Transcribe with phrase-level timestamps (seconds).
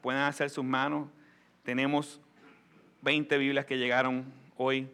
[0.00, 1.08] pueden hacer sus manos.
[1.62, 2.20] Tenemos
[3.02, 4.88] 20 Biblias que llegaron hoy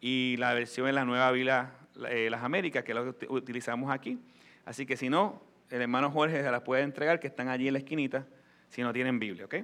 [0.00, 1.72] y la versión en la nueva Biblia
[2.08, 4.18] eh, Las Américas, que es lo que utilizamos aquí.
[4.64, 7.74] Así que si no, el hermano Jorge se las puede entregar, que están allí en
[7.74, 8.26] la esquinita,
[8.68, 9.54] si no tienen Biblia, ¿ok?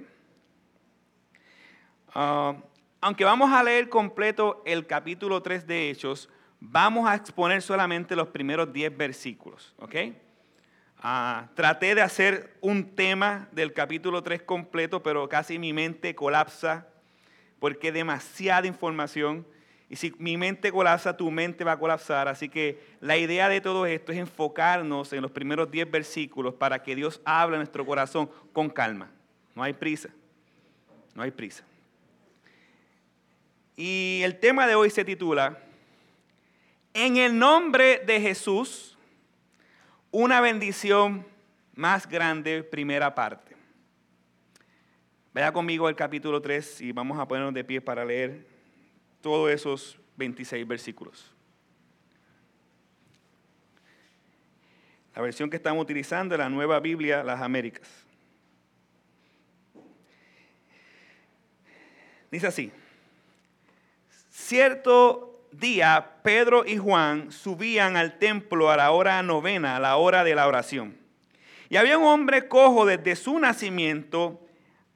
[2.13, 2.55] Ah,
[3.01, 8.27] aunque vamos a leer completo el capítulo 3 de Hechos, vamos a exponer solamente los
[8.27, 9.95] primeros 10 versículos, ¿ok?
[11.01, 16.87] Ah, traté de hacer un tema del capítulo 3 completo, pero casi mi mente colapsa
[17.59, 19.45] porque demasiada información.
[19.89, 22.27] Y si mi mente colapsa, tu mente va a colapsar.
[22.27, 26.83] Así que la idea de todo esto es enfocarnos en los primeros 10 versículos para
[26.83, 29.09] que Dios hable a nuestro corazón con calma.
[29.55, 30.09] No hay prisa.
[31.15, 31.63] No hay prisa.
[33.77, 35.57] Y el tema de hoy se titula,
[36.93, 38.97] En el nombre de Jesús,
[40.11, 41.25] una bendición
[41.73, 43.55] más grande, primera parte.
[45.33, 48.47] Vaya conmigo al capítulo 3 y vamos a ponernos de pie para leer
[49.21, 51.33] todos esos 26 versículos.
[55.15, 57.87] La versión que estamos utilizando es la nueva Biblia, las Américas.
[62.31, 62.71] Dice así,
[64.29, 70.23] cierto día Pedro y Juan subían al templo a la hora novena, a la hora
[70.23, 70.97] de la oración.
[71.69, 74.45] Y había un hombre cojo desde su nacimiento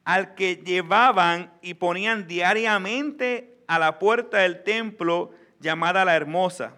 [0.04, 6.76] al que llevaban y ponían diariamente a la puerta del templo llamada la Hermosa,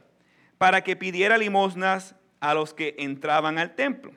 [0.58, 4.12] para que pidiera limosnas a los que entraban al templo.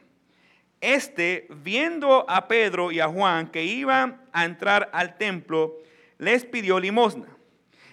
[0.81, 5.77] Este, viendo a Pedro y a Juan que iban a entrar al templo,
[6.17, 7.27] les pidió limosna.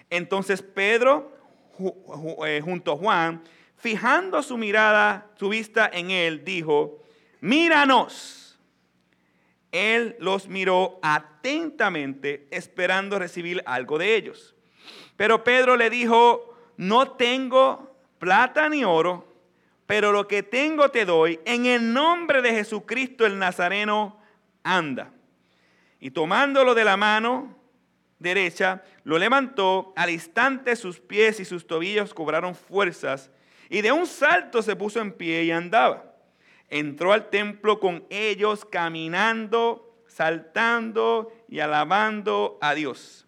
[0.09, 1.36] Entonces Pedro,
[1.77, 3.43] junto a Juan,
[3.77, 7.03] fijando su mirada, su vista en él, dijo,
[7.41, 8.59] míranos.
[9.71, 14.55] Él los miró atentamente, esperando recibir algo de ellos.
[15.17, 19.27] Pero Pedro le dijo, no tengo plata ni oro,
[19.85, 21.39] pero lo que tengo te doy.
[21.45, 24.19] En el nombre de Jesucristo el Nazareno,
[24.63, 25.11] anda.
[25.99, 27.56] Y tomándolo de la mano,
[28.19, 33.31] derecha, lo levantó, al instante sus pies y sus tobillos cobraron fuerzas,
[33.69, 36.15] y de un salto se puso en pie y andaba.
[36.69, 43.27] Entró al templo con ellos caminando, saltando y alabando a Dios.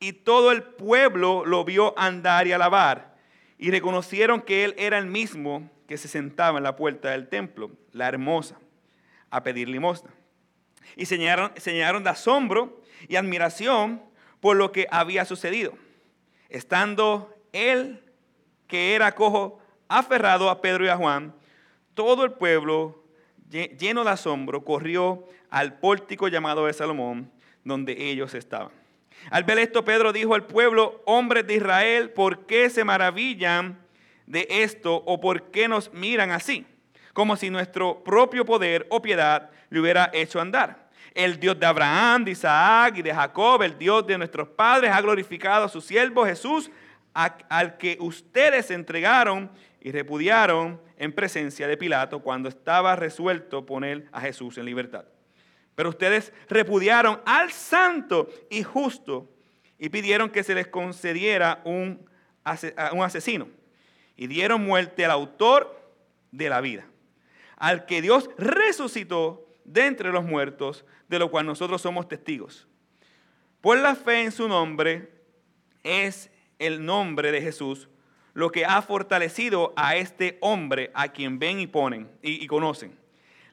[0.00, 3.16] Y todo el pueblo lo vio andar y alabar,
[3.58, 7.70] y reconocieron que él era el mismo que se sentaba en la puerta del templo,
[7.92, 8.58] la hermosa,
[9.30, 10.10] a pedir limosna.
[10.96, 14.02] Y señalaron, señalaron de asombro y admiración
[14.42, 15.78] por lo que había sucedido.
[16.48, 18.02] Estando él,
[18.66, 21.32] que era cojo, aferrado a Pedro y a Juan,
[21.94, 23.04] todo el pueblo,
[23.48, 27.30] lleno de asombro, corrió al pórtico llamado de Salomón,
[27.62, 28.72] donde ellos estaban.
[29.30, 33.78] Al ver esto, Pedro dijo al pueblo, hombres de Israel, ¿por qué se maravillan
[34.26, 36.66] de esto o por qué nos miran así?
[37.12, 40.81] Como si nuestro propio poder o piedad le hubiera hecho andar.
[41.14, 45.00] El Dios de Abraham, de Isaac y de Jacob, el Dios de nuestros padres, ha
[45.00, 46.70] glorificado a su siervo Jesús,
[47.14, 49.50] al que ustedes entregaron
[49.80, 55.04] y repudiaron en presencia de Pilato cuando estaba resuelto poner a Jesús en libertad.
[55.74, 59.28] Pero ustedes repudiaron al santo y justo
[59.78, 62.08] y pidieron que se les concediera un,
[62.44, 63.48] asesino.
[64.16, 65.76] Y dieron muerte al autor
[66.30, 66.86] de la vida,
[67.56, 72.66] al que Dios resucitó de entre los muertos, de lo cual nosotros somos testigos.
[73.60, 75.10] Por la fe en su nombre
[75.82, 77.88] es el nombre de Jesús
[78.34, 82.98] lo que ha fortalecido a este hombre a quien ven y ponen y, y conocen.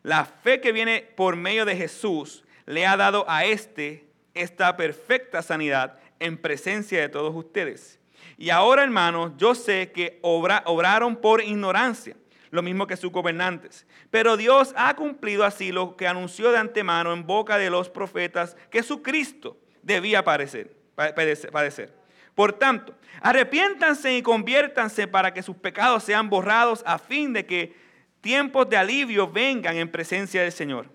[0.03, 5.41] La fe que viene por medio de Jesús le ha dado a este esta perfecta
[5.41, 7.99] sanidad en presencia de todos ustedes.
[8.37, 12.15] Y ahora, hermanos, yo sé que obraron por ignorancia
[12.51, 13.85] lo mismo que sus gobernantes.
[14.09, 18.55] Pero Dios ha cumplido así lo que anunció de antemano en boca de los profetas
[18.69, 20.75] que su Cristo debía padecer.
[20.95, 21.93] padecer.
[22.35, 27.75] Por tanto, arrepiéntanse y conviértanse para que sus pecados sean borrados a fin de que
[28.21, 30.87] tiempos de alivio vengan en presencia del Señor.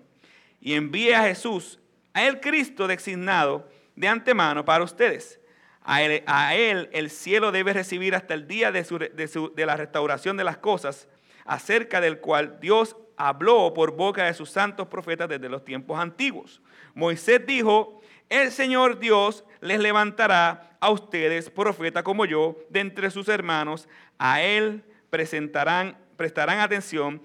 [0.59, 1.79] Y envíe a Jesús,
[2.13, 5.39] a el Cristo designado de antemano para ustedes.
[5.87, 6.01] A
[6.55, 11.07] él, el cielo debe recibir hasta el día de, de la restauración de las cosas
[11.45, 16.61] acerca del cual Dios habló por boca de sus santos profetas desde los tiempos antiguos.
[16.93, 23.29] Moisés dijo, el Señor Dios les levantará a ustedes profeta como yo de entre sus
[23.29, 23.87] hermanos,
[24.17, 27.21] a él presentarán, prestarán atención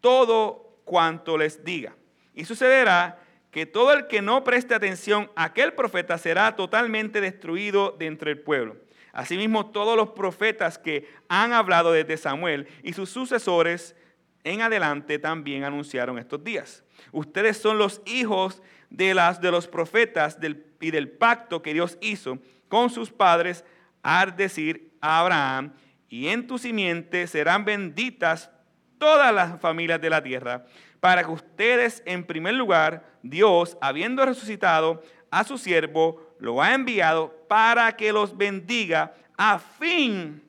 [0.00, 1.94] todo cuanto les diga.
[2.34, 3.18] Y sucederá
[3.50, 8.32] que todo el que no preste atención a aquel profeta será totalmente destruido de entre
[8.32, 8.76] el pueblo.
[9.12, 13.96] Asimismo, todos los profetas que han hablado desde Samuel y sus sucesores
[14.44, 16.84] en adelante también anunciaron estos días.
[17.12, 20.38] Ustedes son los hijos de, las, de los profetas
[20.80, 23.64] y del pacto que Dios hizo con sus padres,
[24.02, 25.74] al decir a Abraham,
[26.08, 28.50] y en tu simiente serán benditas
[28.98, 30.66] todas las familias de la tierra,
[31.00, 37.32] para que ustedes, en primer lugar, Dios, habiendo resucitado a su siervo, lo ha enviado
[37.48, 40.42] para que los bendiga a fin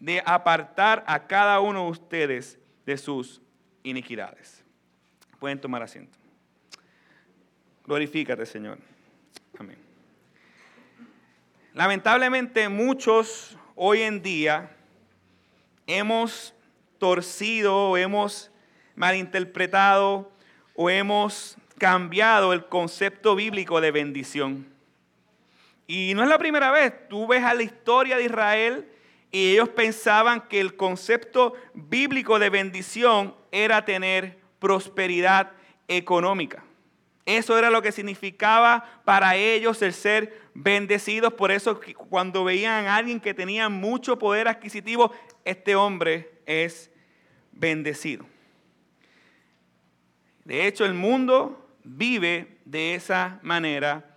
[0.00, 3.40] de apartar a cada uno de ustedes de sus
[3.82, 4.64] iniquidades.
[5.38, 6.18] Pueden tomar asiento.
[7.86, 8.78] Glorifícate, Señor.
[9.58, 9.76] Amén.
[11.74, 14.70] Lamentablemente muchos hoy en día
[15.86, 16.54] hemos
[16.98, 18.50] torcido, hemos
[18.94, 20.32] malinterpretado
[20.74, 24.73] o hemos cambiado el concepto bíblico de bendición.
[25.86, 28.88] Y no es la primera vez, tú ves a la historia de Israel
[29.30, 35.52] y ellos pensaban que el concepto bíblico de bendición era tener prosperidad
[35.88, 36.64] económica.
[37.26, 41.32] Eso era lo que significaba para ellos el ser bendecidos.
[41.32, 45.12] Por eso cuando veían a alguien que tenía mucho poder adquisitivo,
[45.44, 46.90] este hombre es
[47.52, 48.26] bendecido.
[50.44, 54.13] De hecho, el mundo vive de esa manera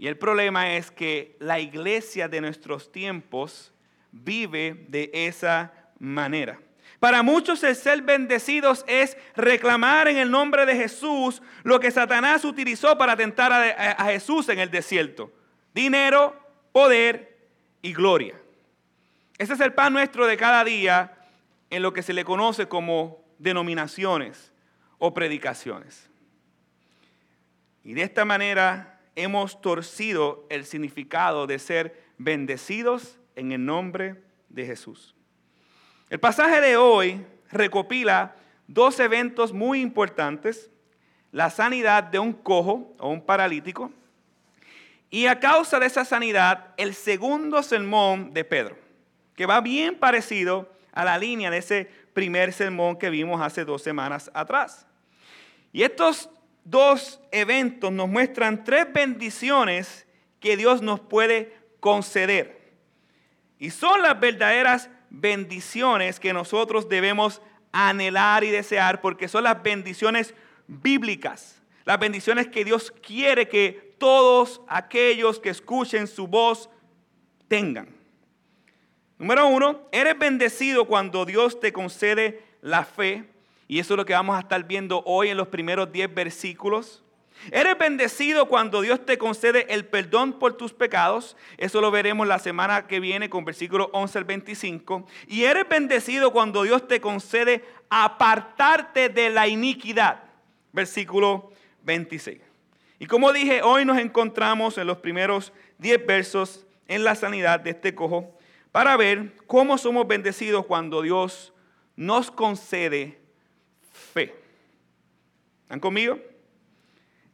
[0.00, 3.70] y el problema es que la iglesia de nuestros tiempos
[4.10, 6.58] vive de esa manera.
[6.98, 12.46] Para muchos el ser bendecidos es reclamar en el nombre de Jesús lo que Satanás
[12.46, 15.30] utilizó para tentar a, Jesús en el desierto.
[15.74, 16.34] Dinero,
[16.72, 17.36] poder
[17.82, 18.40] y gloria.
[19.36, 21.14] Ese es el pan nuestro de cada día
[21.68, 24.50] en lo que se le conoce como denominaciones
[24.96, 26.08] o predicaciones.
[27.84, 34.66] Y de esta manera hemos torcido el significado de ser bendecidos en el nombre de
[34.66, 35.14] Jesús.
[36.08, 38.36] El pasaje de hoy recopila
[38.66, 40.70] dos eventos muy importantes,
[41.32, 43.92] la sanidad de un cojo o un paralítico
[45.10, 48.76] y a causa de esa sanidad el segundo sermón de Pedro,
[49.34, 53.82] que va bien parecido a la línea de ese primer sermón que vimos hace dos
[53.82, 54.86] semanas atrás.
[55.72, 56.30] Y estos
[56.64, 60.06] dos eventos nos muestran tres bendiciones
[60.40, 62.60] que Dios nos puede conceder.
[63.58, 67.42] Y son las verdaderas bendiciones que nosotros debemos
[67.72, 70.34] anhelar y desear porque son las bendiciones
[70.66, 71.60] bíblicas.
[71.84, 76.70] Las bendiciones que Dios quiere que todos aquellos que escuchen su voz
[77.48, 77.94] tengan.
[79.18, 83.29] Número uno, eres bendecido cuando Dios te concede la fe
[83.70, 87.04] y eso es lo que vamos a estar viendo hoy en los primeros 10 versículos.
[87.52, 91.36] Eres bendecido cuando Dios te concede el perdón por tus pecados.
[91.56, 95.06] Eso lo veremos la semana que viene con versículo 11 al 25.
[95.28, 100.24] Y eres bendecido cuando Dios te concede apartarte de la iniquidad.
[100.72, 101.52] Versículo
[101.84, 102.40] 26.
[102.98, 107.70] Y como dije, hoy nos encontramos en los primeros 10 versos en la sanidad de
[107.70, 108.36] este cojo
[108.72, 111.52] para ver cómo somos bendecidos cuando Dios
[111.94, 113.19] nos concede.
[115.70, 116.18] ¿Están conmigo?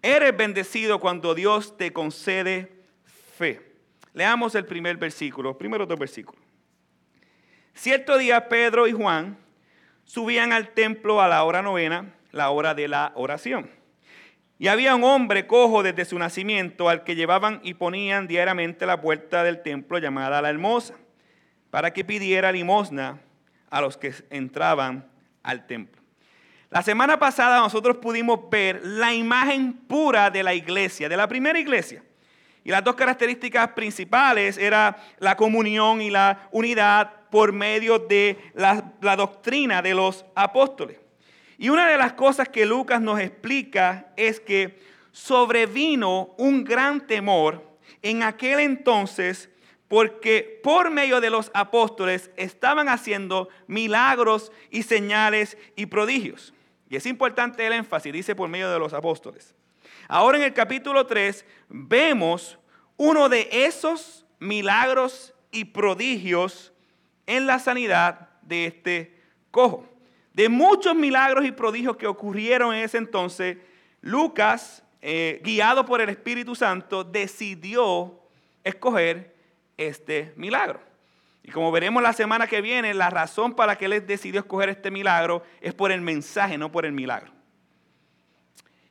[0.03, 2.71] Eres bendecido cuando Dios te concede
[3.35, 3.63] fe.
[4.13, 6.45] Leamos el primer versículo, primero dos versículos.
[7.73, 9.39] Cierto día Pedro y Juan
[10.05, 13.71] subían al templo a la hora novena, la hora de la oración.
[14.59, 19.01] Y había un hombre cojo desde su nacimiento al que llevaban y ponían diariamente la
[19.01, 20.93] puerta del templo llamada la hermosa,
[21.71, 23.19] para que pidiera limosna
[23.71, 25.11] a los que entraban
[25.43, 25.96] al templo.
[26.77, 31.59] La semana pasada nosotros pudimos ver la imagen pura de la iglesia, de la primera
[31.59, 32.05] iglesia.
[32.65, 38.93] Y las dos características principales era la comunión y la unidad por medio de la,
[39.01, 40.99] la, doctrina de los apóstoles.
[41.57, 44.79] Y una de las cosas que Lucas nos explica es que
[45.13, 49.49] sobrevino un gran temor en aquel entonces
[49.89, 56.53] porque por medio de los apóstoles estaban haciendo milagros y señales y prodigios.
[56.89, 59.55] Y es importante el énfasis, dice por medio de los apóstoles.
[60.09, 62.59] Ahora en el capítulo 3 vemos
[62.97, 66.73] uno de esos milagros y prodigios
[67.27, 69.89] en la sanidad de este cojo.
[70.33, 73.57] De muchos milagros y prodigios que ocurrieron en ese entonces,
[74.01, 78.21] Lucas, eh, guiado por el Espíritu Santo, decidió
[78.63, 79.35] escoger
[79.77, 80.81] este milagro.
[81.47, 84.91] Y como veremos la semana que viene, la razón para que él decidió escoger este
[84.91, 87.31] milagro es por el mensaje, no por el milagro.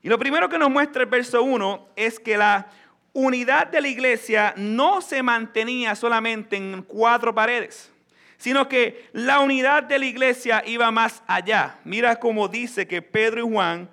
[0.01, 2.67] Y lo primero que nos muestra el verso 1 es que la
[3.11, 7.91] unidad de la iglesia no se mantenía solamente en cuatro paredes,
[8.37, 11.79] sino que la unidad de la iglesia iba más allá.
[11.83, 13.89] Mira cómo dice que Pedro y Juan,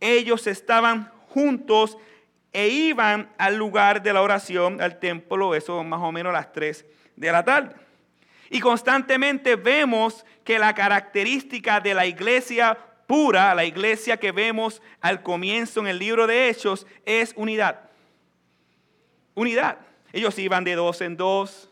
[0.00, 1.96] ellos estaban juntos
[2.56, 6.54] e iban al lugar de la oración, al templo, eso más o menos a las
[6.54, 7.74] 3 de la tarde.
[8.48, 15.22] Y constantemente vemos que la característica de la iglesia pura, la iglesia que vemos al
[15.22, 17.90] comienzo en el libro de Hechos, es unidad.
[19.34, 19.76] Unidad.
[20.14, 21.68] Ellos iban de dos en dos,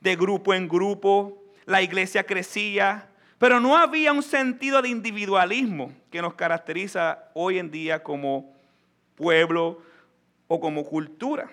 [0.00, 6.22] de grupo en grupo, la iglesia crecía, pero no había un sentido de individualismo que
[6.22, 8.54] nos caracteriza hoy en día como
[9.16, 9.82] pueblo
[10.54, 11.50] o como cultura.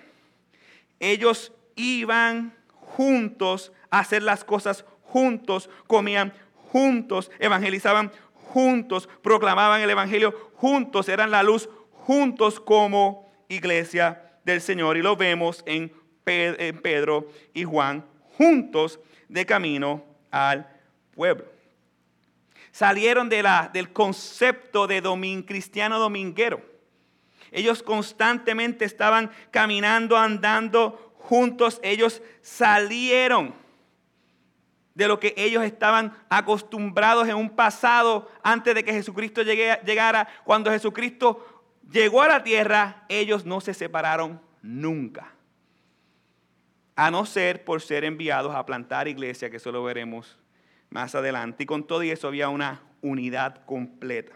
[1.00, 10.52] Ellos iban juntos a hacer las cosas juntos, comían juntos, evangelizaban juntos, proclamaban el Evangelio
[10.54, 14.96] juntos, eran la luz juntos como iglesia del Señor.
[14.96, 15.92] Y lo vemos en
[16.24, 18.06] Pedro y Juan
[18.38, 20.68] juntos de camino al
[21.14, 21.46] pueblo.
[22.70, 26.71] Salieron de la, del concepto de domin, cristiano dominguero.
[27.52, 31.78] Ellos constantemente estaban caminando, andando juntos.
[31.82, 33.54] Ellos salieron
[34.94, 40.28] de lo que ellos estaban acostumbrados en un pasado antes de que Jesucristo llegara.
[40.44, 45.32] Cuando Jesucristo llegó a la tierra, ellos no se separaron nunca.
[46.94, 50.38] A no ser por ser enviados a plantar iglesia, que eso lo veremos
[50.90, 51.62] más adelante.
[51.62, 54.32] Y con todo eso había una unidad completa.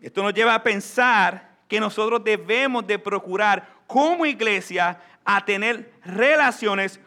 [0.00, 7.00] Esto nos lleva a pensar que nosotros debemos de procurar como iglesia a tener relaciones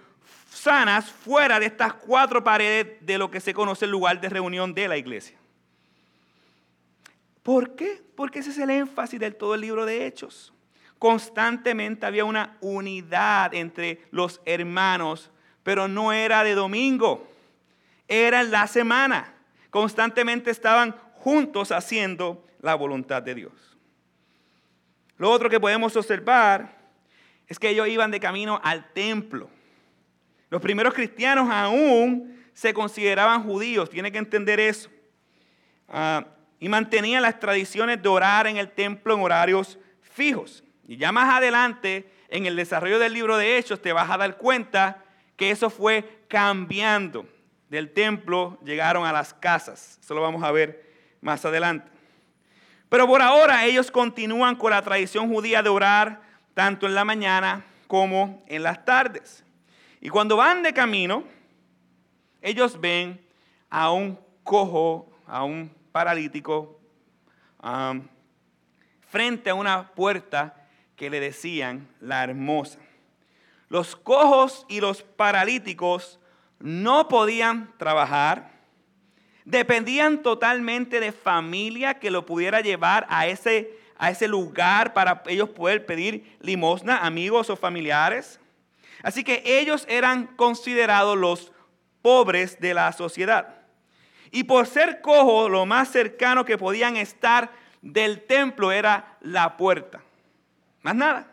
[0.49, 4.73] sanas fuera de estas cuatro paredes de lo que se conoce el lugar de reunión
[4.73, 5.37] de la iglesia.
[7.41, 8.03] ¿Por qué?
[8.15, 10.53] Porque ese es el énfasis de todo el libro de Hechos.
[10.99, 15.31] Constantemente había una unidad entre los hermanos,
[15.63, 17.27] pero no era de domingo,
[18.07, 19.33] era en la semana.
[19.71, 23.77] Constantemente estaban juntos haciendo la voluntad de Dios.
[25.17, 26.77] Lo otro que podemos observar
[27.47, 29.49] es que ellos iban de camino al templo.
[30.49, 34.89] Los primeros cristianos aún se consideraban judíos, tiene que entender eso.
[35.87, 36.25] Ah,
[36.59, 40.63] y mantenían las tradiciones de orar en el templo en horarios fijos.
[40.87, 44.37] Y ya más adelante, en el desarrollo del libro de Hechos, te vas a dar
[44.37, 45.03] cuenta
[45.35, 47.27] que eso fue cambiando.
[47.69, 49.99] Del templo llegaron a las casas.
[50.01, 50.85] Eso lo vamos a ver
[51.21, 51.91] más adelante.
[52.91, 56.19] Pero por ahora ellos continúan con la tradición judía de orar
[56.53, 59.45] tanto en la mañana como en las tardes.
[60.01, 61.23] Y cuando van de camino,
[62.41, 63.25] ellos ven
[63.69, 66.81] a un cojo, a un paralítico,
[69.07, 70.67] frente a una puerta
[70.97, 72.77] que le decían la hermosa.
[73.69, 76.19] Los cojos y los paralíticos
[76.59, 78.51] no podían trabajar,
[79.51, 85.49] dependían totalmente de familia que lo pudiera llevar a ese, a ese lugar para ellos
[85.49, 88.39] poder pedir limosna, amigos o familiares.
[89.03, 91.51] Así que ellos eran considerados los
[92.01, 93.55] pobres de la sociedad.
[94.31, 100.01] Y por ser cojo, lo más cercano que podían estar del templo era la puerta.
[100.81, 101.27] Más nada.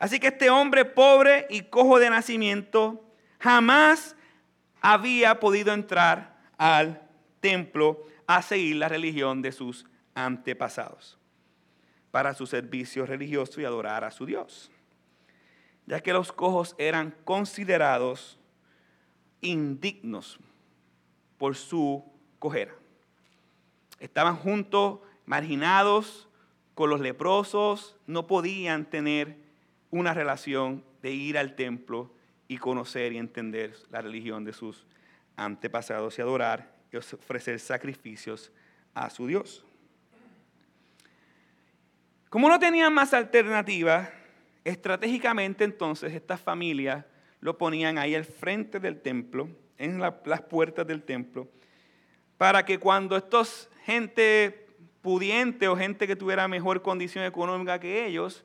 [0.00, 3.04] Así que este hombre pobre y cojo de nacimiento
[3.38, 4.16] jamás
[4.80, 7.08] había podido entrar al
[7.40, 11.18] templo a seguir la religión de sus antepasados
[12.10, 14.70] para su servicio religioso y adorar a su Dios
[15.88, 18.38] ya que los cojos eran considerados
[19.40, 20.38] indignos
[21.38, 22.04] por su
[22.38, 22.74] cojera.
[23.98, 26.28] Estaban juntos, marginados
[26.74, 29.38] con los leprosos, no podían tener
[29.90, 32.12] una relación de ir al templo
[32.48, 34.86] y conocer y entender la religión de sus
[35.44, 38.52] antepasados y adorar y ofrecer sacrificios
[38.94, 39.64] a su Dios.
[42.28, 44.10] Como no tenían más alternativa,
[44.68, 47.06] Estratégicamente entonces estas familias
[47.40, 51.48] lo ponían ahí al frente del templo, en las puertas del templo,
[52.36, 54.66] para que cuando estos gente
[55.00, 58.44] pudiente o gente que tuviera mejor condición económica que ellos,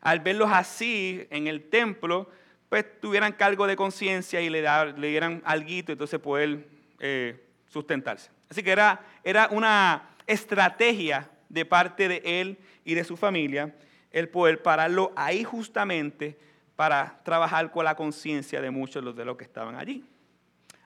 [0.00, 2.28] al verlos así en el templo,
[2.70, 6.66] pues tuvieran cargo de conciencia y le, le, dieran algo, entonces poder
[6.98, 8.30] eh, sustentarse.
[8.48, 13.76] Así que era, era una estrategia de parte de él y de su familia
[14.10, 16.38] el poder pararlo ahí justamente
[16.76, 20.02] para trabajar con la conciencia de muchos de los que estaban allí.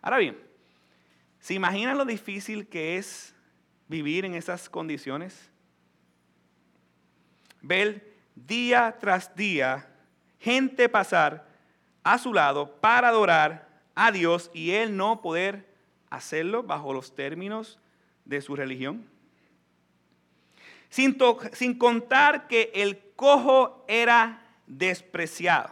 [0.03, 0.37] Ahora bien,
[1.39, 3.33] ¿se imaginan lo difícil que es
[3.87, 5.55] vivir en esas condiciones?
[7.65, 9.89] ver día tras día
[10.39, 11.54] gente pasar
[12.05, 15.67] a su lado para adorar a Dios y él no poder
[16.11, 17.79] hacerlo bajo los términos
[18.25, 19.05] de su religión.
[20.89, 21.19] Sin,
[21.53, 25.71] sin contar que el cojo era despreciado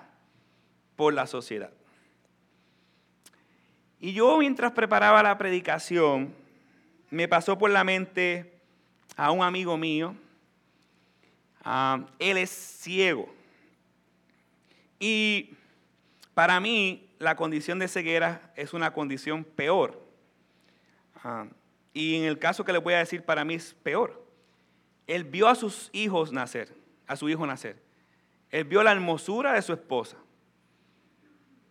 [0.97, 1.71] por la sociedad.
[4.01, 6.35] Y yo mientras preparaba la predicación,
[7.11, 8.53] me pasó por la mente
[9.17, 10.17] a un amigo mío.
[11.63, 13.33] Ah, él es ciego.
[14.99, 15.57] Y
[16.35, 20.03] para mí la condición de ceguera es una condición peor.
[21.23, 21.47] Ah,
[21.93, 24.25] y en el caso que le voy a decir, para mí es peor.
[25.07, 26.75] Él vio a sus hijos nacer,
[27.07, 27.83] a su hijo nacer.
[28.51, 30.17] Él vio la hermosura de su esposa.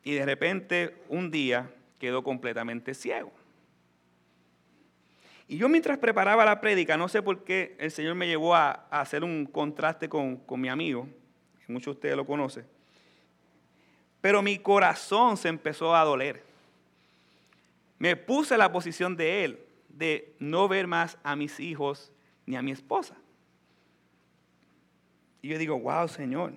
[0.03, 3.31] Y de repente, un día, quedó completamente ciego.
[5.47, 8.87] Y yo mientras preparaba la prédica, no sé por qué el Señor me llevó a,
[8.89, 11.07] hacer un contraste con, con, mi amigo,
[11.65, 12.65] que muchos de ustedes lo conocen,
[14.21, 16.43] pero mi corazón se empezó a doler.
[17.97, 19.59] Me puse en la posición de él,
[19.89, 22.11] de no ver más a mis hijos
[22.45, 23.15] ni a mi esposa.
[25.41, 26.53] Y yo digo, wow, Señor,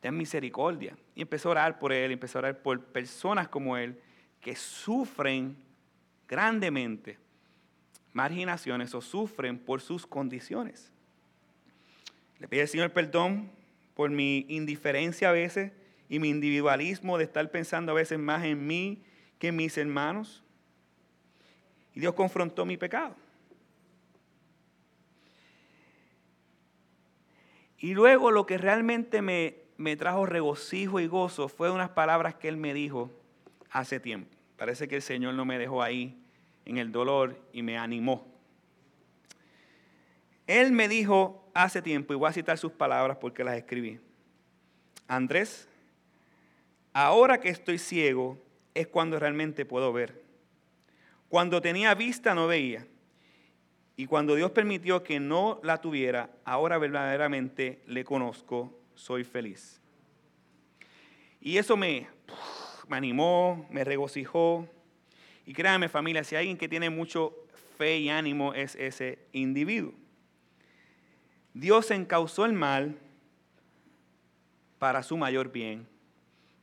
[0.00, 0.96] ten misericordia.
[1.14, 4.00] Y empecé a orar por él, empecé a orar por personas como él
[4.40, 5.56] que sufren
[6.28, 7.18] grandemente
[8.12, 10.92] marginaciones o sufren por sus condiciones.
[12.38, 13.50] Le pido al Señor perdón
[13.94, 15.72] por mi indiferencia a veces
[16.08, 19.02] y mi individualismo de estar pensando a veces más en mí
[19.38, 20.42] que en mis hermanos.
[21.94, 23.14] Y Dios confrontó mi pecado.
[27.78, 32.48] Y luego lo que realmente me me trajo regocijo y gozo fue unas palabras que
[32.48, 33.10] él me dijo
[33.70, 34.36] hace tiempo.
[34.56, 36.20] Parece que el Señor no me dejó ahí
[36.64, 38.26] en el dolor y me animó.
[40.48, 44.00] Él me dijo hace tiempo, y voy a citar sus palabras porque las escribí.
[45.06, 45.68] Andrés,
[46.92, 48.38] ahora que estoy ciego
[48.74, 50.22] es cuando realmente puedo ver.
[51.28, 52.86] Cuando tenía vista no veía.
[53.96, 59.80] Y cuando Dios permitió que no la tuviera, ahora verdaderamente le conozco soy feliz.
[61.40, 62.08] Y eso me,
[62.90, 64.68] animó, me regocijó.
[65.46, 67.34] Y créanme familia, si hay alguien que tiene mucho
[67.76, 69.94] fe y ánimo es ese individuo.
[71.54, 72.98] Dios encausó el mal
[74.78, 75.88] para su mayor bien.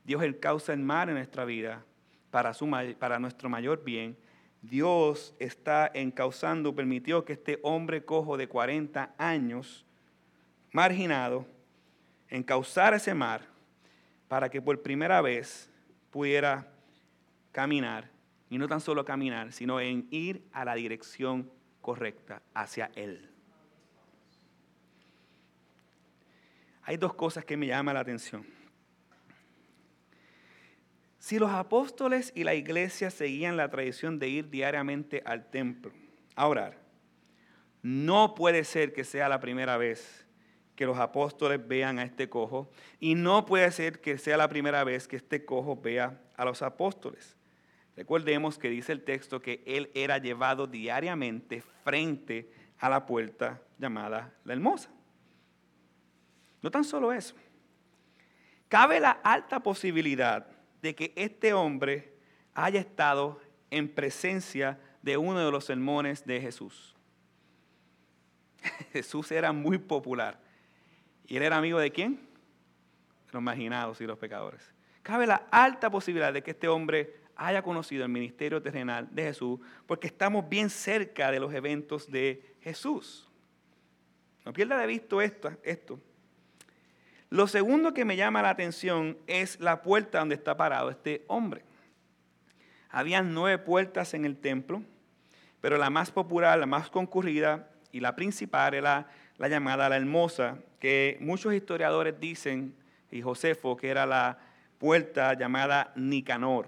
[0.06, 1.84] Dios encausa el mal en nuestra vida
[2.30, 4.16] para, su, para nuestro mayor bien.
[4.62, 9.86] Dios está encausando, permitió que este hombre cojo de 40 años,
[10.72, 11.46] marginado,
[12.30, 13.42] en causar ese mar
[14.28, 15.70] para que por primera vez
[16.12, 16.72] pudiera
[17.52, 18.10] caminar,
[18.50, 23.32] y no tan solo caminar, sino en ir a la dirección correcta hacia Él.
[26.84, 28.55] Hay dos cosas que me llaman la atención.
[31.26, 35.92] Si los apóstoles y la iglesia seguían la tradición de ir diariamente al templo
[36.36, 36.78] a orar,
[37.82, 40.24] no puede ser que sea la primera vez
[40.76, 44.84] que los apóstoles vean a este cojo y no puede ser que sea la primera
[44.84, 47.36] vez que este cojo vea a los apóstoles.
[47.96, 54.32] Recordemos que dice el texto que él era llevado diariamente frente a la puerta llamada
[54.44, 54.92] la hermosa.
[56.62, 57.36] No tan solo eso.
[58.70, 60.55] Cabe la alta posibilidad
[60.86, 62.14] de que este hombre
[62.54, 66.96] haya estado en presencia de uno de los sermones de Jesús.
[68.94, 70.40] Jesús era muy popular.
[71.26, 72.18] ¿Y él era amigo de quién?
[73.26, 74.62] De los marginados y los pecadores.
[75.02, 79.60] Cabe la alta posibilidad de que este hombre haya conocido el ministerio terrenal de Jesús,
[79.88, 83.28] porque estamos bien cerca de los eventos de Jesús.
[84.46, 86.00] No pierda de vista esto, esto.
[87.30, 91.64] Lo segundo que me llama la atención es la puerta donde está parado este hombre.
[92.90, 94.84] Habían nueve puertas en el templo,
[95.60, 99.08] pero la más popular, la más concurrida y la principal era
[99.38, 102.76] la llamada la hermosa, que muchos historiadores dicen,
[103.12, 104.38] y Josefo, que era la
[104.78, 106.68] puerta llamada Nicanor.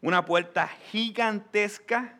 [0.00, 2.18] Una puerta gigantesca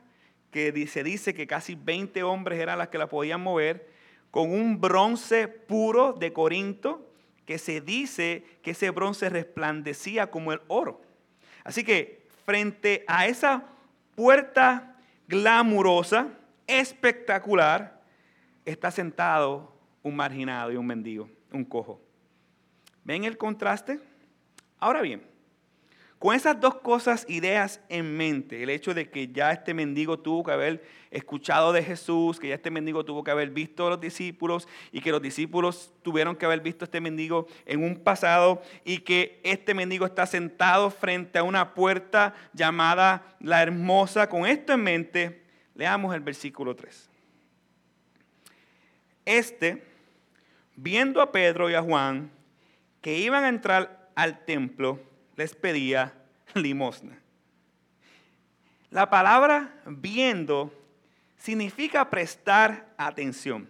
[0.50, 3.88] que se dice que casi 20 hombres eran las que la podían mover,
[4.31, 7.10] con un bronce puro de Corinto,
[7.50, 11.02] que se dice que ese bronce resplandecía como el oro.
[11.64, 13.64] Así que frente a esa
[14.14, 16.28] puerta glamurosa,
[16.68, 18.02] espectacular,
[18.64, 22.00] está sentado un marginado y un mendigo, un cojo.
[23.02, 23.98] ¿Ven el contraste?
[24.78, 25.20] Ahora bien,
[26.20, 30.44] Con esas dos cosas, ideas en mente, el hecho de que ya este mendigo tuvo
[30.44, 34.00] que haber escuchado de Jesús, que ya este mendigo tuvo que haber visto a los
[34.02, 38.61] discípulos y que los discípulos tuvieron que haber visto a este mendigo en un pasado
[38.85, 44.28] y que este mendigo está sentado frente a una puerta llamada la hermosa.
[44.28, 45.42] Con esto en mente,
[45.74, 47.09] leamos el versículo 3.
[49.24, 49.83] Este,
[50.76, 52.30] viendo a Pedro y a Juan
[53.00, 55.00] que iban a entrar al templo,
[55.40, 56.12] les pedía
[56.53, 57.18] limosna.
[58.90, 60.70] La palabra viendo
[61.38, 63.66] significa prestar atención.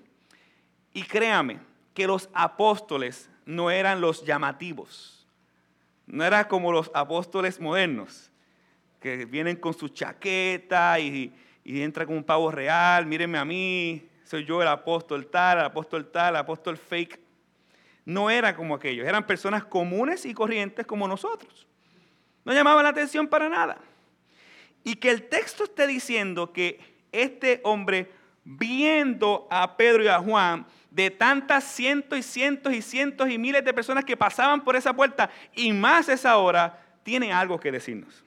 [0.93, 1.61] Y créame
[1.95, 5.25] que los apóstoles no eran los llamativos.
[6.09, 8.33] No era como los apóstoles modernos,
[9.01, 13.07] que vienen con su chaqueta y, y entra con un pavo real.
[13.07, 17.21] Mírenme a mí, soy yo el apóstol tal, el apóstol tal, el apóstol fake
[18.11, 21.67] no era como aquellos, eran personas comunes y corrientes como nosotros.
[22.45, 23.79] No llamaban la atención para nada.
[24.83, 26.81] Y que el texto esté diciendo que
[27.13, 28.11] este hombre,
[28.45, 33.65] viendo a Pedro y a Juan, de tantas cientos y cientos y cientos y miles
[33.65, 38.25] de personas que pasaban por esa puerta, y más esa hora, tiene algo que decirnos.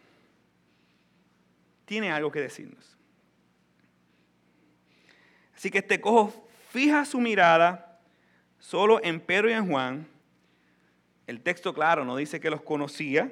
[1.86, 2.98] Tiene algo que decirnos.
[5.58, 7.93] Así que este cojo fija su mirada
[8.64, 10.08] solo en Pedro y en Juan.
[11.28, 13.30] El texto, claro, no dice que los conocía,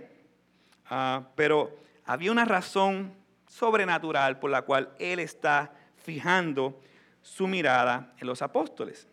[0.89, 3.13] ah, pero había una razón
[3.47, 6.79] sobrenatural por la cual él está fijando
[7.21, 9.07] su mirada en los apóstoles.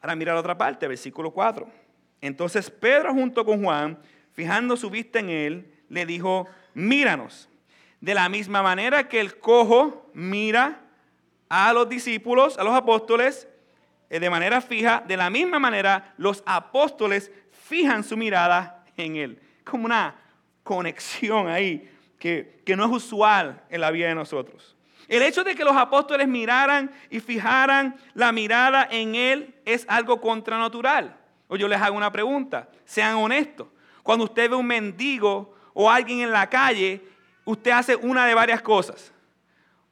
[0.00, 1.68] Ahora mira la otra parte, versículo 4.
[2.22, 3.98] Entonces Pedro junto con Juan,
[4.32, 7.48] fijando su vista en él, le dijo, míranos.
[8.00, 10.80] De la misma manera que el cojo mira
[11.50, 13.48] a los discípulos, a los apóstoles,
[14.08, 19.40] de manera fija, de la misma manera los apóstoles fijan su mirada en Él.
[19.64, 20.14] Como una
[20.62, 24.76] conexión ahí que, que no es usual en la vida de nosotros.
[25.08, 30.20] El hecho de que los apóstoles miraran y fijaran la mirada en Él es algo
[30.20, 31.16] contranatural.
[31.48, 33.68] O yo les hago una pregunta, sean honestos.
[34.02, 37.02] Cuando usted ve un mendigo o alguien en la calle,
[37.44, 39.12] usted hace una de varias cosas.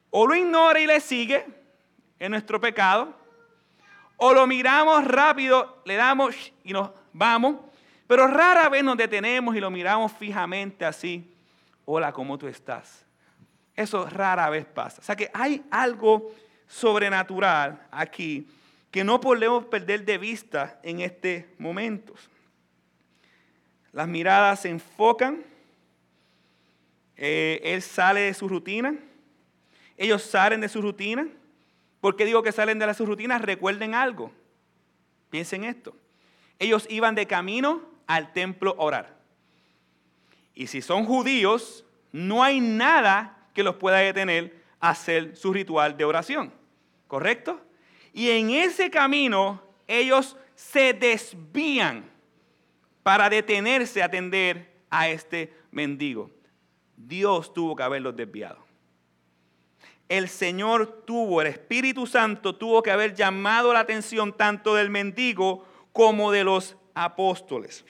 [0.09, 1.45] O lo ignora y le sigue
[2.19, 3.13] en nuestro pecado,
[4.17, 7.57] o lo miramos rápido, le damos y nos vamos,
[8.07, 11.33] pero rara vez nos detenemos y lo miramos fijamente así.
[11.85, 13.05] Hola, ¿cómo tú estás?
[13.75, 15.01] Eso rara vez pasa.
[15.01, 16.31] O sea que hay algo
[16.67, 18.47] sobrenatural aquí
[18.89, 22.13] que no podemos perder de vista en este momento.
[23.91, 25.43] Las miradas se enfocan,
[27.17, 28.95] eh, él sale de su rutina,
[29.97, 31.27] ellos salen de su rutina
[32.05, 33.41] ¿Por qué digo que salen de las sus rutinas?
[33.41, 34.31] Recuerden algo.
[35.31, 35.97] Piensen esto.
[36.59, 39.17] Ellos iban de camino al templo a orar.
[40.53, 45.97] Y si son judíos, no hay nada que los pueda detener a hacer su ritual
[45.97, 46.53] de oración.
[47.07, 47.59] ¿Correcto?
[48.13, 52.07] Y en ese camino ellos se desvían
[53.01, 56.29] para detenerse a atender a este mendigo.
[56.95, 58.64] Dios tuvo que haberlos desviado
[60.07, 65.65] el Señor tuvo, el Espíritu Santo tuvo que haber llamado la atención tanto del mendigo
[65.91, 67.83] como de los apóstoles.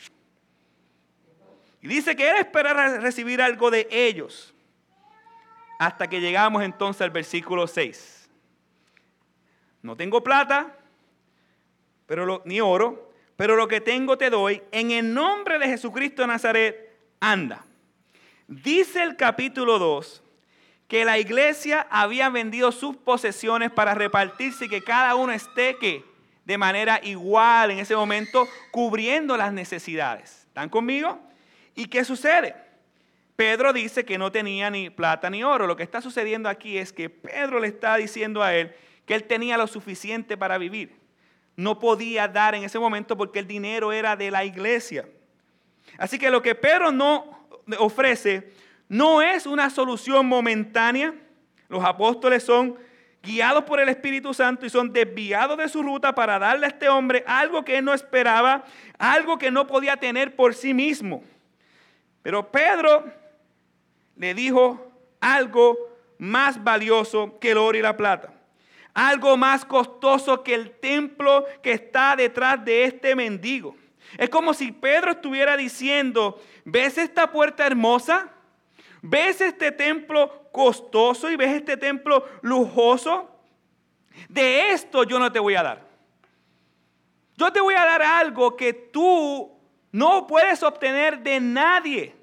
[1.81, 4.53] Y dice que él esperaba recibir algo de ellos.
[5.77, 8.29] Hasta que llegamos entonces al versículo 6.
[9.81, 10.75] No tengo plata,
[12.07, 14.63] pero ni oro, pero lo que tengo te doy.
[14.71, 17.65] En el nombre de Jesucristo de Nazaret, anda.
[18.47, 20.23] Dice el capítulo 2
[20.87, 25.77] que la iglesia había vendido sus posesiones para repartirse y que cada uno esté
[26.45, 30.45] de manera igual en ese momento cubriendo las necesidades.
[30.47, 31.19] ¿Están conmigo?
[31.73, 32.55] ¿Y qué sucede?
[33.35, 35.67] Pedro dice que no tenía ni plata ni oro.
[35.67, 38.73] Lo que está sucediendo aquí es que Pedro le está diciendo a él
[39.05, 40.95] que él tenía lo suficiente para vivir.
[41.55, 45.07] No podía dar en ese momento porque el dinero era de la iglesia.
[45.97, 47.47] Así que lo que Pedro no
[47.79, 48.51] ofrece
[48.87, 51.13] no es una solución momentánea.
[51.67, 52.77] Los apóstoles son
[53.23, 56.87] guiados por el Espíritu Santo y son desviados de su ruta para darle a este
[56.87, 58.63] hombre algo que él no esperaba,
[58.99, 61.23] algo que no podía tener por sí mismo.
[62.21, 63.11] Pero Pedro
[64.15, 65.77] le dijo algo
[66.17, 68.33] más valioso que el oro y la plata.
[68.93, 73.75] Algo más costoso que el templo que está detrás de este mendigo.
[74.17, 78.31] Es como si Pedro estuviera diciendo, ¿ves esta puerta hermosa?
[79.07, 83.29] ¿Ves este templo costoso y ves este templo lujoso?
[84.27, 85.85] De esto yo no te voy a dar.
[87.37, 89.51] Yo te voy a dar algo que tú
[89.91, 92.15] no puedes obtener de nadie.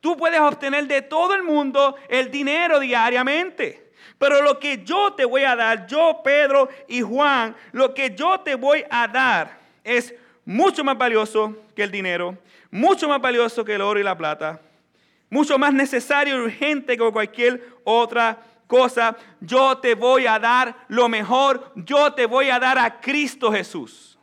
[0.00, 3.92] Tú puedes obtener de todo el mundo el dinero diariamente.
[4.18, 8.40] Pero lo que yo te voy a dar, yo, Pedro y Juan, lo que yo
[8.40, 10.12] te voy a dar es
[10.44, 12.36] mucho más valioso que el dinero,
[12.72, 14.60] mucho más valioso que el oro y la plata,
[15.30, 19.16] mucho más necesario y urgente que cualquier otra cosa.
[19.40, 24.18] Yo te voy a dar lo mejor, yo te voy a dar a Cristo Jesús.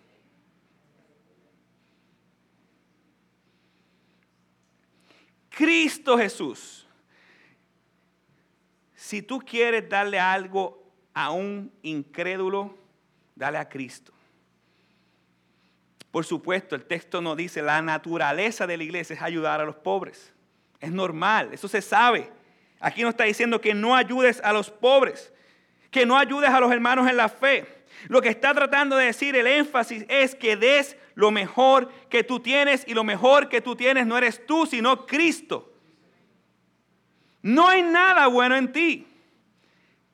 [5.49, 6.85] Cristo Jesús.
[8.93, 12.77] Si tú quieres darle algo a un incrédulo,
[13.35, 14.11] dale a Cristo.
[16.11, 19.75] Por supuesto, el texto nos dice, la naturaleza de la iglesia es ayudar a los
[19.75, 20.34] pobres.
[20.79, 22.29] Es normal, eso se sabe.
[22.79, 25.33] Aquí nos está diciendo que no ayudes a los pobres,
[25.91, 27.65] que no ayudes a los hermanos en la fe.
[28.07, 32.39] Lo que está tratando de decir el énfasis es que des lo mejor que tú
[32.39, 35.71] tienes y lo mejor que tú tienes no eres tú, sino Cristo.
[37.41, 39.07] No hay nada bueno en ti.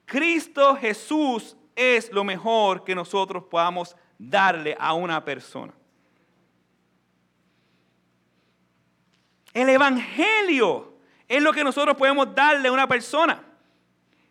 [0.05, 5.73] Cristo Jesús es lo mejor que nosotros podamos darle a una persona.
[9.53, 10.93] El Evangelio
[11.27, 13.43] es lo que nosotros podemos darle a una persona.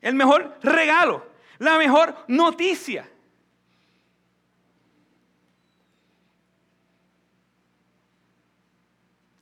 [0.00, 1.26] El mejor regalo,
[1.58, 3.08] la mejor noticia.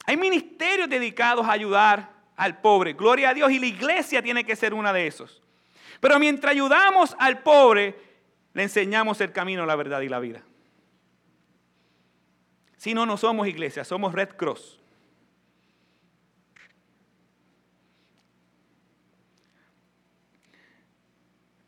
[0.04, 2.94] Hay ministerios dedicados a ayudar al pobre.
[2.94, 3.50] Gloria a Dios.
[3.50, 5.42] Y la iglesia tiene que ser una de esos.
[6.00, 7.94] Pero mientras ayudamos al pobre,
[8.54, 10.42] le enseñamos el camino, la verdad y la vida.
[12.78, 14.78] Si no, no somos iglesia, somos Red Cross.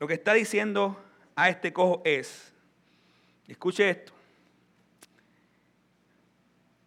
[0.00, 0.98] Lo que está diciendo
[1.36, 2.54] a este cojo es,
[3.46, 4.12] escuche esto,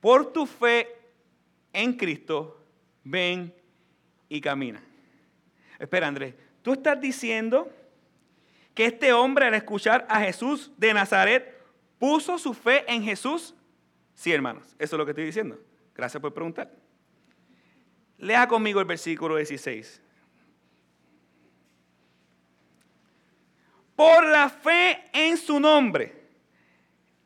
[0.01, 0.87] por tu fe
[1.71, 2.59] en Cristo,
[3.03, 3.53] ven
[4.27, 4.83] y camina.
[5.77, 7.71] Espera, Andrés, tú estás diciendo
[8.73, 11.55] que este hombre al escuchar a Jesús de Nazaret
[11.99, 13.53] puso su fe en Jesús.
[14.15, 15.59] Sí, hermanos, eso es lo que estoy diciendo.
[15.93, 16.71] Gracias por preguntar.
[18.17, 20.01] Lea conmigo el versículo 16.
[23.95, 26.23] Por la fe en su nombre.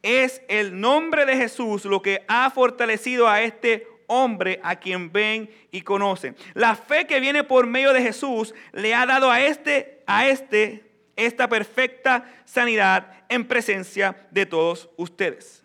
[0.02, 5.50] Es el nombre de Jesús lo que ha fortalecido a este hombre a quien ven
[5.72, 6.36] y conocen.
[6.54, 10.84] La fe que viene por medio de Jesús le ha dado a este, a este,
[11.16, 15.64] esta perfecta sanidad en presencia de todos ustedes.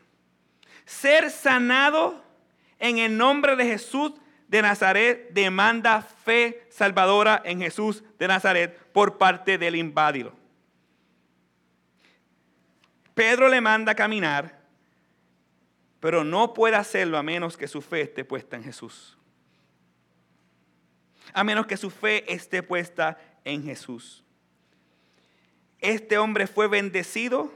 [0.85, 2.23] Ser sanado
[2.79, 4.13] en el nombre de Jesús
[4.49, 10.42] de Nazaret demanda fe salvadora en Jesús de Nazaret por parte del inválido.
[13.15, 14.61] Pedro le manda a caminar,
[16.01, 19.19] pero no puede hacerlo a menos que su fe esté puesta en Jesús.
[21.33, 24.25] A menos que su fe esté puesta en Jesús.
[25.79, 27.53] Este hombre fue bendecido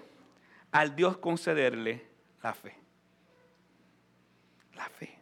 [0.72, 2.06] al Dios concederle
[2.42, 2.76] la fe.
[4.74, 5.18] La fe.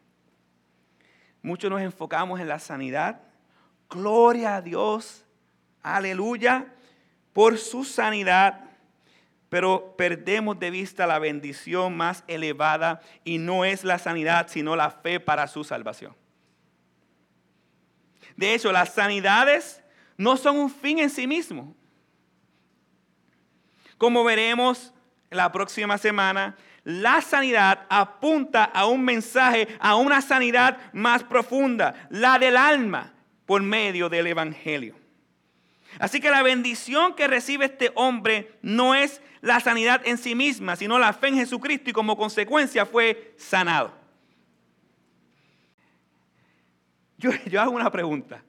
[1.42, 3.20] Muchos nos enfocamos en la sanidad.
[3.88, 5.24] Gloria a Dios.
[5.82, 6.74] Aleluya.
[7.32, 8.73] Por su sanidad
[9.54, 14.90] pero perdemos de vista la bendición más elevada y no es la sanidad, sino la
[14.90, 16.12] fe para su salvación.
[18.34, 19.80] De hecho, las sanidades
[20.16, 21.72] no son un fin en sí mismo.
[23.96, 24.92] Como veremos
[25.30, 32.40] la próxima semana, la sanidad apunta a un mensaje, a una sanidad más profunda, la
[32.40, 33.14] del alma,
[33.46, 35.03] por medio del Evangelio.
[35.98, 40.76] Así que la bendición que recibe este hombre no es la sanidad en sí misma,
[40.76, 43.92] sino la fe en Jesucristo y como consecuencia fue sanado.
[47.46, 48.42] Yo, hago una pregunta.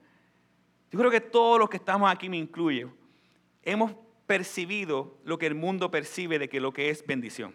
[0.92, 2.92] Yo creo que todos los que estamos aquí, me incluyo,
[3.64, 3.94] hemos
[4.26, 7.54] percibido lo que el mundo percibe de que lo que es bendición.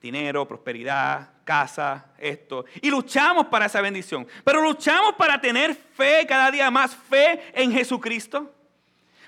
[0.00, 2.64] Dinero, prosperidad, casa, esto.
[2.80, 4.26] Y luchamos para esa bendición.
[4.44, 8.54] Pero luchamos para tener fe cada día más, fe en Jesucristo.